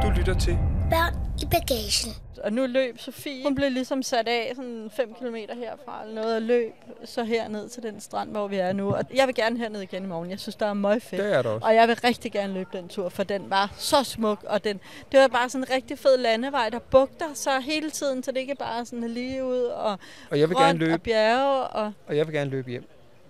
Du 0.03 0.09
lytter 0.17 0.35
til 0.39 0.57
Børn 0.89 1.13
i 1.41 1.45
bagagen. 1.45 2.26
Og 2.37 2.53
nu 2.53 2.65
løb 2.65 2.99
Sofie. 2.99 3.43
Hun 3.43 3.55
blev 3.55 3.71
ligesom 3.71 4.03
sat 4.03 4.27
af 4.27 4.51
sådan 4.55 4.89
5 4.93 5.13
km 5.13 5.35
herfra 5.35 6.01
eller 6.03 6.15
noget 6.21 6.35
og 6.35 6.41
løb 6.41 6.73
så 7.05 7.23
herned 7.23 7.69
til 7.69 7.83
den 7.83 7.99
strand, 8.01 8.29
hvor 8.31 8.47
vi 8.47 8.55
er 8.57 8.73
nu. 8.73 8.93
Og 8.95 9.03
jeg 9.15 9.27
vil 9.27 9.35
gerne 9.35 9.57
herned 9.59 9.81
igen 9.81 10.03
i 10.03 10.07
morgen. 10.07 10.29
Jeg 10.29 10.39
synes, 10.39 10.55
der 10.55 10.65
er 10.65 10.73
meget 10.73 11.03
fedt. 11.03 11.21
Det 11.23 11.33
er 11.33 11.41
der 11.41 11.49
også. 11.49 11.65
Og 11.67 11.75
jeg 11.75 11.87
vil 11.87 11.95
rigtig 12.03 12.31
gerne 12.31 12.53
løbe 12.53 12.69
den 12.77 12.87
tur, 12.87 13.09
for 13.09 13.23
den 13.23 13.49
var 13.49 13.73
så 13.77 14.03
smuk, 14.03 14.43
og 14.47 14.63
den, 14.63 14.79
det 15.11 15.19
var 15.19 15.27
bare 15.27 15.49
sådan 15.49 15.63
en 15.63 15.69
rigtig 15.75 15.99
fed 15.99 16.17
landevej, 16.17 16.69
der 16.69 16.79
bugter 16.79 17.33
sig 17.33 17.61
hele 17.61 17.89
tiden, 17.89 18.23
så 18.23 18.31
det 18.31 18.39
ikke 18.39 18.55
bare 18.55 18.85
sådan 18.85 19.07
lige 19.09 19.45
ud 19.45 19.61
og 19.63 19.99
Og 20.31 20.39
jeg 20.39 20.49
vil 20.49 20.57
gerne 20.57 20.79
løbe, 20.79 20.93
og 20.93 21.01
bjerge. 21.01 21.63
Og, 21.67 21.91
og 22.07 22.17
jeg 22.17 22.27
vil 22.27 22.35
gerne 22.35 22.49
løbe 22.49 22.69
hjem. 22.71 22.83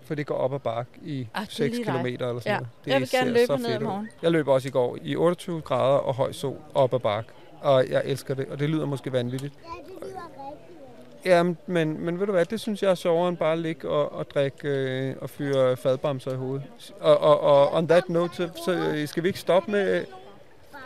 For 0.04 0.16
det 0.16 0.26
går 0.26 0.36
op 0.36 0.54
ad 0.54 0.60
bakke 0.60 0.92
i 1.06 1.28
Ah, 1.34 1.42
det 1.42 1.50
er 1.50 1.54
6 1.54 1.76
lige 1.76 1.86
km 1.86 2.06
eller 2.06 2.18
sådan 2.18 2.42
Ja. 2.46 2.54
noget. 2.54 2.68
Det 2.86 2.92
Jeg 2.92 3.00
vil 3.00 3.10
gerne 3.12 3.32
løbe 3.32 3.54
herned 3.54 3.74
i 3.74 3.78
ud. 3.78 3.84
morgen. 3.84 4.10
Jeg 4.22 4.32
løb 4.32 4.48
også 4.48 4.68
i 4.68 4.72
går 4.72 4.98
i 5.02 5.16
28 5.16 5.62
grader 5.62 5.98
og 5.98 6.14
høj 6.16 6.32
sol 6.32 6.58
op 6.74 6.94
ad 6.94 7.00
bakke. 7.00 7.30
Og 7.62 7.90
jeg 7.90 8.02
elsker 8.06 8.34
det, 8.34 8.48
og 8.48 8.60
det 8.60 8.70
lyder 8.70 8.86
måske 8.86 9.12
vanvittigt. 9.12 9.54
Ja, 9.64 9.70
det 9.94 10.02
lyder 10.02 10.16
rigtigt. 10.16 11.26
Ja, 11.26 11.44
men, 11.68 12.06
men 12.06 12.20
ved 12.20 12.26
du 12.26 12.32
hvad, 12.32 12.46
det 12.46 12.60
synes 12.60 12.84
jeg 12.84 12.92
er 12.92 12.96
sjovere 12.96 13.30
end 13.30 13.38
bare 13.38 13.54
at 13.54 13.60
ligge 13.60 13.90
og, 13.90 14.12
og 14.12 14.30
drikke 14.30 14.68
øh, 14.68 15.16
og 15.22 15.30
fyre 15.30 15.78
fadbamser 15.78 16.32
i 16.32 16.36
hovedet. 16.36 16.64
Og, 17.00 17.18
og, 17.18 17.40
og 17.40 17.74
on 17.74 17.88
that 17.88 18.10
note, 18.10 18.36
så, 18.36 18.50
så 18.66 18.72
øh, 18.72 19.08
skal 19.08 19.24
vi 19.24 19.28
ikke 19.28 19.40
stoppe 19.40 19.72
med, 19.72 19.82
er 19.82 20.06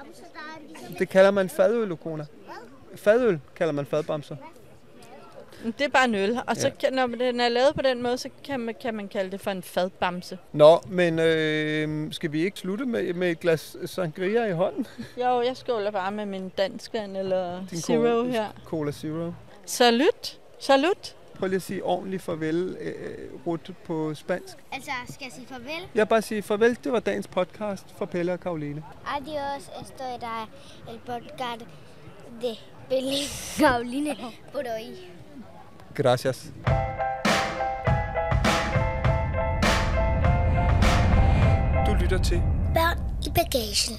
ligesom 0.07 0.95
det 0.99 1.09
kalder 1.09 1.31
man 1.31 1.49
fadøl, 1.49 1.91
Okona. 1.91 2.25
Fadøl 2.95 3.39
kalder 3.55 3.73
man 3.73 3.85
fadbamser. 3.85 4.35
Det 5.63 5.81
er 5.81 5.89
bare 5.89 6.05
en 6.05 6.15
øl. 6.15 6.39
Og 6.47 6.55
så 6.57 6.67
Ja. 6.67 6.73
kan, 6.79 6.93
når 6.93 7.07
den 7.07 7.39
er 7.39 7.49
lavet 7.49 7.75
på 7.75 7.81
den 7.81 8.03
måde, 8.03 8.17
så 8.17 8.29
kan 8.45 8.59
man, 8.59 8.75
kan 8.81 8.93
man 8.93 9.07
kalde 9.07 9.31
det 9.31 9.41
for 9.41 9.51
en 9.51 9.63
fadbamse. 9.63 10.37
Nå, 10.53 10.79
men 10.87 11.19
øh, 11.19 12.13
skal 12.13 12.31
vi 12.31 12.43
ikke 12.45 12.59
slutte 12.59 12.85
med, 12.85 13.13
med 13.13 13.31
et 13.31 13.39
glas 13.39 13.77
sangria 13.85 14.45
i 14.45 14.51
hånden? 14.51 14.87
Jo, 15.17 15.41
jeg 15.41 15.57
skåler 15.57 15.91
bare 15.91 16.11
med 16.11 16.25
min 16.25 16.49
danskvand 16.49 17.17
eller 17.17 17.65
Din 17.71 17.79
Zero 17.81 18.23
cola- 18.23 18.31
her. 18.31 18.45
Cola 18.65 18.91
Zero. 18.91 19.31
Salut! 19.65 20.39
Salut! 20.59 21.15
Prøv 21.39 21.47
lige 21.47 21.55
at 21.55 21.61
sige 21.61 21.83
ordentligt 21.83 22.21
farvel, 22.21 22.77
øh, 22.79 22.93
Ruth, 23.47 23.71
på 23.85 24.13
spansk. 24.15 24.57
Altså, 24.71 24.91
skal 25.09 25.25
jeg 25.25 25.31
sige 25.31 25.47
farvel? 25.47 25.87
Jeg 25.95 26.09
bare 26.09 26.21
sige 26.21 26.41
farvel, 26.41 26.77
det 26.83 26.91
var 26.91 26.99
dagens 26.99 27.27
podcast 27.27 27.85
for 27.97 28.05
Pelle 28.05 28.33
og 28.33 28.39
Karoline. 28.39 28.83
Adios, 29.17 29.69
esto 29.81 30.03
era 30.03 30.47
el 30.89 30.99
podcast 31.05 31.65
de 32.41 32.55
Peli 32.89 33.17
Pauline 33.59 34.15
por 34.51 34.59
hoy. 34.59 34.95
Gracias. 35.95 36.51
Du 41.85 41.93
lytter 42.01 42.19
til 42.23 42.41
Børn 42.73 42.97
i 43.25 43.29
bagagen. 43.29 43.97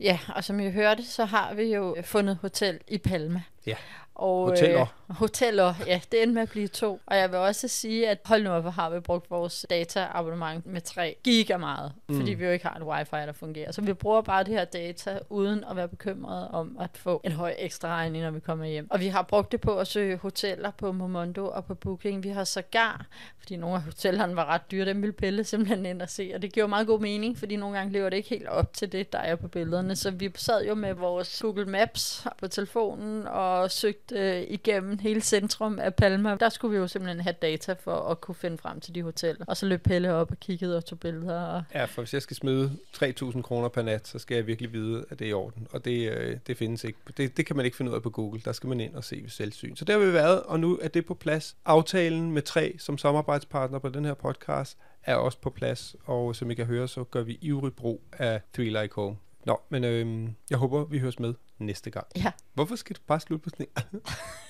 Ja, 0.00 0.18
og 0.34 0.44
som 0.44 0.60
I 0.60 0.70
hørte, 0.70 1.04
så 1.04 1.24
har 1.24 1.54
vi 1.54 1.74
jo 1.74 1.96
fundet 2.04 2.38
hotel 2.42 2.78
i 2.88 2.98
Palma. 2.98 3.42
Ja. 3.66 3.74
Og, 4.14 4.48
Hoteller. 4.48 4.80
Øh, 4.80 4.86
hoteller, 5.10 5.74
ja, 5.86 6.00
det 6.12 6.22
endte 6.22 6.34
med 6.34 6.42
at 6.42 6.50
blive 6.50 6.68
to. 6.68 7.00
Og 7.06 7.16
jeg 7.16 7.30
vil 7.30 7.38
også 7.38 7.68
sige, 7.68 8.08
at 8.08 8.18
hold 8.24 8.42
nu 8.42 8.50
op, 8.50 8.62
hvor 8.62 8.70
har 8.70 8.90
vi 8.90 9.00
brugt 9.00 9.30
vores 9.30 9.66
data-abonnement 9.70 10.66
med 10.66 10.80
3 10.80 11.16
giga 11.24 11.56
meget, 11.56 11.92
mm. 12.08 12.16
fordi 12.16 12.34
vi 12.34 12.44
jo 12.44 12.50
ikke 12.50 12.66
har 12.66 12.74
et 12.74 12.82
wifi, 12.82 13.26
der 13.26 13.32
fungerer. 13.32 13.72
Så 13.72 13.82
vi 13.82 13.92
bruger 13.92 14.22
bare 14.22 14.44
det 14.44 14.54
her 14.54 14.64
data, 14.64 15.18
uden 15.28 15.64
at 15.70 15.76
være 15.76 15.88
bekymrede 15.88 16.50
om 16.50 16.76
at 16.80 16.90
få 16.94 17.20
en 17.24 17.32
høj 17.32 17.54
ekstra 17.58 17.88
regning, 17.88 18.24
når 18.24 18.30
vi 18.30 18.40
kommer 18.40 18.64
hjem. 18.64 18.86
Og 18.90 19.00
vi 19.00 19.08
har 19.08 19.22
brugt 19.22 19.52
det 19.52 19.60
på 19.60 19.78
at 19.78 19.86
søge 19.86 20.16
hoteller 20.16 20.70
på 20.70 20.92
Momondo 20.92 21.46
og 21.46 21.64
på 21.64 21.74
Booking. 21.74 22.22
Vi 22.22 22.28
har 22.28 22.44
sågar, 22.44 23.06
fordi 23.38 23.56
nogle 23.56 23.76
af 23.76 23.82
hotellerne 23.82 24.36
var 24.36 24.44
ret 24.44 24.70
dyre, 24.70 24.84
dem 24.84 25.02
ville 25.02 25.12
Pelle 25.12 25.44
simpelthen 25.44 25.86
ind 25.86 26.02
og 26.02 26.10
se. 26.10 26.32
Og 26.34 26.42
det 26.42 26.52
giver 26.52 26.66
meget 26.66 26.86
god 26.86 27.00
mening, 27.00 27.38
fordi 27.38 27.56
nogle 27.56 27.76
gange 27.76 27.92
lever 27.92 28.10
det 28.10 28.16
ikke 28.16 28.28
helt 28.28 28.48
op 28.48 28.72
til 28.72 28.92
det, 28.92 29.12
der 29.12 29.18
er 29.18 29.36
på 29.36 29.48
billederne. 29.48 29.96
Så 29.96 30.10
vi 30.10 30.30
sad 30.36 30.66
jo 30.66 30.74
med 30.74 30.94
vores 30.94 31.40
Google 31.42 31.66
Maps 31.66 32.26
på 32.38 32.48
telefonen 32.48 33.26
og 33.26 33.70
søgte 33.70 34.14
øh, 34.18 34.44
igennem 34.48 34.98
hele 35.00 35.20
centrum 35.20 35.78
af 35.78 35.94
Palma. 35.94 36.36
Der 36.40 36.48
skulle 36.48 36.72
vi 36.72 36.78
jo 36.78 36.86
simpelthen 36.86 37.20
have 37.20 37.34
data 37.42 37.72
for 37.72 37.94
at 37.94 38.20
kunne 38.20 38.34
finde 38.34 38.58
frem 38.58 38.80
til 38.80 38.94
de 38.94 39.02
hoteller. 39.02 39.44
Og 39.48 39.56
så 39.56 39.66
løb 39.66 39.82
Pelle 39.82 40.12
op 40.12 40.30
og 40.30 40.40
kiggede 40.40 40.76
og 40.76 40.84
tog 40.84 41.00
billeder. 41.00 41.40
Og 41.40 41.62
Ja, 41.74 41.84
for 41.84 42.02
hvis 42.02 42.14
jeg 42.14 42.22
skal 42.22 42.36
smide 42.36 42.72
3.000 42.96 43.42
kroner 43.42 43.68
per 43.68 43.82
nat, 43.82 44.08
så 44.08 44.18
skal 44.18 44.34
jeg 44.34 44.46
virkelig 44.46 44.72
vide, 44.72 45.04
at 45.10 45.18
det 45.18 45.24
er 45.24 45.30
i 45.30 45.32
orden. 45.32 45.66
Og 45.70 45.84
det, 45.84 46.10
øh, 46.10 46.36
det 46.46 46.56
findes 46.56 46.84
ikke. 46.84 46.98
Det, 47.16 47.36
det 47.36 47.46
kan 47.46 47.56
man 47.56 47.64
ikke 47.64 47.76
finde 47.76 47.90
ud 47.90 47.96
af 47.96 48.02
på 48.02 48.10
Google. 48.10 48.40
Der 48.44 48.52
skal 48.52 48.68
man 48.68 48.80
ind 48.80 48.94
og 48.94 49.04
se 49.04 49.20
ved 49.22 49.30
selvsyn. 49.30 49.76
Så 49.76 49.84
der 49.84 49.98
har 49.98 50.06
vi 50.06 50.12
været, 50.12 50.42
og 50.42 50.60
nu 50.60 50.78
er 50.82 50.88
det 50.88 51.06
på 51.06 51.14
plads. 51.14 51.56
Aftalen 51.64 52.32
med 52.32 52.42
tre 52.42 52.76
som 52.78 52.98
samarbejdspartner 52.98 53.78
på 53.78 53.88
den 53.88 54.04
her 54.04 54.14
podcast 54.14 54.78
er 55.04 55.14
også 55.14 55.38
på 55.38 55.50
plads. 55.50 55.96
Og 56.04 56.36
som 56.36 56.50
I 56.50 56.54
kan 56.54 56.66
høre, 56.66 56.88
så 56.88 57.04
gør 57.04 57.22
vi 57.22 57.38
ivrig 57.40 57.72
brug 57.74 58.02
af 58.12 58.40
Three 58.54 58.82
Like 58.82 58.94
Home. 58.94 59.16
Nå, 59.46 59.60
men 59.68 59.84
øhm, 59.84 60.34
jeg 60.50 60.58
håber, 60.58 60.84
vi 60.84 60.98
høres 60.98 61.18
med 61.18 61.34
næste 61.66 61.90
gang. 61.90 62.06
Ja. 62.16 62.32
Hvorfor 62.54 62.76
skal 62.76 62.96
du 62.96 63.00
bare 63.06 63.20
slutte 63.20 63.42
på 63.44 63.50
sådan 63.50 63.66
en? 63.66 64.00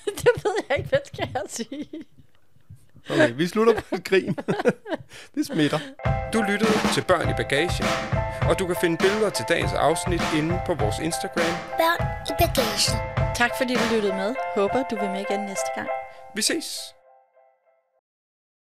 det 0.20 0.44
ved 0.44 0.55
jeg 0.68 0.79
ikke, 0.79 0.88
hvad 0.88 0.99
skal 1.07 1.29
jeg 1.35 1.42
sige? 1.49 1.88
Okay, 3.11 3.33
vi 3.37 3.46
slutter 3.46 3.81
på 3.81 3.94
et 3.94 4.05
grin. 4.05 4.37
det 5.35 5.46
smitter. 5.46 5.79
Du 6.33 6.42
lyttede 6.42 6.73
til 6.94 7.05
Børn 7.09 7.31
i 7.31 7.33
Bagagen, 7.37 7.87
og 8.49 8.59
du 8.59 8.66
kan 8.66 8.77
finde 8.81 8.96
billeder 8.96 9.31
til 9.31 9.44
dagens 9.49 9.73
afsnit 9.73 10.23
inde 10.37 10.61
på 10.66 10.75
vores 10.75 10.99
Instagram. 10.99 11.55
Børn 11.81 12.01
i 12.31 12.33
bagagen. 12.38 13.35
Tak 13.35 13.51
fordi 13.59 13.75
du 13.75 13.94
lyttede 13.94 14.12
med. 14.12 14.35
Håber, 14.57 14.83
du 14.90 14.96
vil 14.96 15.11
med 15.11 15.20
igen 15.31 15.40
næste 15.40 15.70
gang. 15.77 15.88
Vi 16.37 16.42
ses! 16.42 17.00